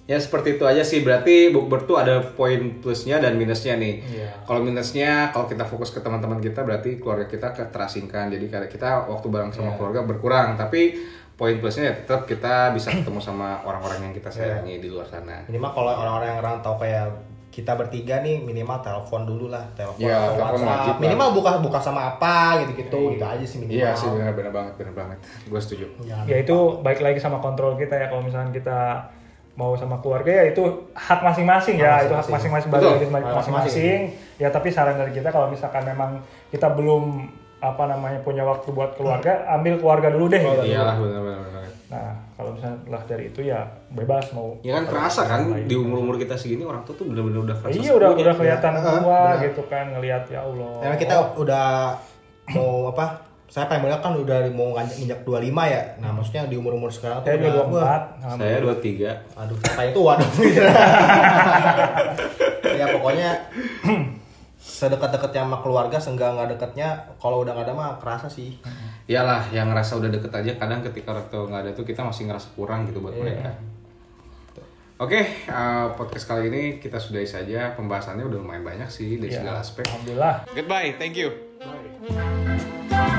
Ya 0.10 0.18
seperti 0.18 0.58
itu 0.58 0.66
aja 0.66 0.82
sih 0.82 1.06
berarti 1.06 1.54
bukber 1.54 1.86
tuh 1.86 2.02
ada 2.02 2.18
poin 2.34 2.82
plusnya 2.82 3.22
dan 3.22 3.38
minusnya 3.38 3.78
nih. 3.78 4.02
Iya. 4.10 4.42
Kalau 4.42 4.66
minusnya 4.66 5.30
kalau 5.30 5.46
kita 5.46 5.70
fokus 5.70 5.94
ke 5.94 6.02
teman-teman 6.02 6.42
kita 6.42 6.66
berarti 6.66 6.98
keluarga 6.98 7.30
kita 7.30 7.54
terasingkan. 7.70 8.34
Jadi 8.34 8.50
kayak 8.50 8.74
kita 8.74 9.06
waktu 9.06 9.30
bareng 9.30 9.54
sama 9.54 9.78
keluarga 9.78 10.02
berkurang. 10.02 10.58
Tapi 10.58 10.98
poin 11.38 11.62
plusnya 11.62 11.94
ya 11.94 11.96
tetap 12.02 12.26
kita 12.26 12.74
bisa 12.74 12.90
ketemu 12.90 13.22
sama 13.22 13.62
orang-orang 13.62 14.10
yang 14.10 14.14
kita 14.18 14.34
sayangi 14.34 14.82
di 14.82 14.90
luar 14.90 15.06
sana. 15.06 15.46
Minimal 15.46 15.78
kalau 15.78 15.94
orang-orang 15.94 16.28
yang 16.34 16.42
rantau 16.42 16.74
kayak 16.82 17.06
kita 17.54 17.78
bertiga 17.78 18.26
nih 18.26 18.42
minimal 18.42 18.82
telepon 18.82 19.30
dulu 19.30 19.54
lah 19.54 19.62
telepon 19.78 20.06
atau 20.06 20.38
telepon 20.38 20.62
WhatsApp. 20.62 20.70
wajib 20.70 20.94
lah. 20.96 21.02
minimal 21.02 21.28
buka 21.38 21.52
buka 21.62 21.80
sama 21.82 22.02
apa 22.16 22.66
gitu 22.66 22.72
gitu 22.82 23.00
gitu 23.14 23.26
aja 23.26 23.46
sih 23.46 23.58
minimal 23.62 23.78
Iya 23.78 23.90
sih 23.94 24.08
benar-benar 24.10 24.52
banget 24.54 24.74
benar 24.82 24.94
banget. 24.98 25.18
Gue 25.46 25.62
setuju. 25.62 25.86
Jangan 26.02 26.26
Ya 26.26 26.38
itu 26.42 26.58
baik 26.82 27.00
lagi 27.06 27.22
sama 27.22 27.38
kontrol 27.38 27.78
kita 27.78 27.94
ya 27.94 28.10
kalau 28.10 28.26
misalnya 28.26 28.50
kita 28.50 28.80
mau 29.60 29.76
sama 29.76 30.00
keluarga 30.00 30.32
ya 30.32 30.56
itu 30.56 30.64
hak 30.96 31.20
masing-masing 31.20 31.76
ya, 31.76 32.08
itu 32.08 32.16
hak 32.16 32.32
masing-masing 32.32 32.72
Hak 32.72 33.36
masing-masing. 33.44 34.00
Ya 34.40 34.48
tapi 34.48 34.72
saran 34.72 34.96
dari 34.96 35.12
kita 35.12 35.36
kalau 35.36 35.52
misalkan 35.52 35.84
memang 35.84 36.24
kita 36.48 36.72
belum 36.72 37.28
apa 37.60 37.84
namanya 37.92 38.24
punya 38.24 38.48
waktu 38.48 38.72
buat 38.72 38.96
keluarga, 38.96 39.44
ambil 39.52 39.76
keluarga 39.84 40.16
dulu 40.16 40.32
deh. 40.32 40.40
gitu. 40.40 40.64
Iyalah 40.64 40.96
benar-benar. 40.96 41.40
benar. 41.44 41.64
Nah, 41.92 42.10
kalau 42.40 42.56
misalnya 42.56 42.78
lah 42.88 43.02
dari 43.04 43.34
itu 43.36 43.42
ya 43.44 43.68
bebas 43.92 44.32
mau. 44.32 44.56
Ya 44.64 44.80
kan 44.80 44.88
kerasa 44.88 45.28
kan 45.28 45.42
di 45.68 45.76
umur-umur 45.76 46.16
kita 46.16 46.40
segini 46.40 46.64
orang 46.64 46.88
tua 46.88 46.96
tuh 46.96 47.12
bener-bener 47.12 47.44
udah 47.52 47.56
kerasa 47.60 47.76
Iya 47.76 47.92
udah 48.00 48.10
udah 48.16 48.34
kelihatan 48.40 48.72
Ya, 48.80 48.82
tua 49.04 49.22
gitu 49.44 49.62
kan 49.68 49.86
ngelihat 49.92 50.24
ya 50.32 50.40
Allah. 50.48 50.74
Karena 50.88 50.96
kita 50.96 51.16
udah 51.44 51.68
mau 52.56 52.96
apa? 52.96 53.29
Saya 53.50 53.66
pengen 53.66 53.90
bilang 53.90 53.98
kan 53.98 54.14
udah 54.14 54.46
mau 54.54 54.78
nginjak 54.78 54.98
nginjak 55.02 55.20
25 55.26 55.74
ya. 55.74 55.82
Nah, 55.98 56.14
maksudnya 56.14 56.46
di 56.46 56.56
umur-umur 56.56 56.94
sekarang 56.94 57.26
tuh 57.26 57.34
Saya 57.34 57.38
juga 57.42 57.50
udah 57.50 57.66
24. 58.22 58.38
Saya 58.38 58.58
23. 58.62 59.10
wah, 59.10 59.42
aduh, 59.42 59.58
katanya 59.58 59.92
tua 59.98 60.14
dong. 60.22 60.34
ya 62.80 62.86
pokoknya 62.94 63.30
sedekat-dekatnya 64.60 65.42
sama 65.50 65.58
keluarga, 65.66 65.98
seenggak 65.98 66.30
nggak 66.38 66.50
dekatnya 66.56 66.88
kalau 67.18 67.42
udah 67.42 67.58
nggak 67.58 67.68
ada 67.68 67.74
mah 67.74 67.98
kerasa 67.98 68.30
sih. 68.30 68.54
Iyalah 69.10 69.50
yang 69.50 69.74
ngerasa 69.74 69.98
udah 69.98 70.14
deket 70.14 70.30
aja 70.30 70.52
kadang 70.62 70.86
ketika 70.86 71.18
orang 71.18 71.26
tua 71.34 71.50
nggak 71.50 71.62
ada 71.66 71.72
tuh 71.74 71.90
kita 71.90 72.06
masih 72.06 72.30
ngerasa 72.30 72.54
kurang 72.54 72.86
gitu 72.86 73.02
buat 73.02 73.18
mereka. 73.18 73.50
Oke, 75.00 75.48
eh, 75.48 75.88
podcast 75.96 76.28
kali 76.28 76.52
ini 76.52 76.64
kita 76.78 77.00
sudahi 77.00 77.24
saja. 77.24 77.72
Pembahasannya 77.74 78.28
udah 78.28 78.38
lumayan 78.44 78.68
banyak 78.68 78.92
sih 78.92 79.16
dari 79.16 79.32
Ya, 79.32 79.40
segala 79.42 79.64
aspek. 79.64 79.88
Alhamdulillah. 79.88 80.44
Goodbye, 80.52 80.92
thank 81.00 81.16
you. 81.16 81.32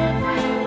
Bye. 0.00 0.59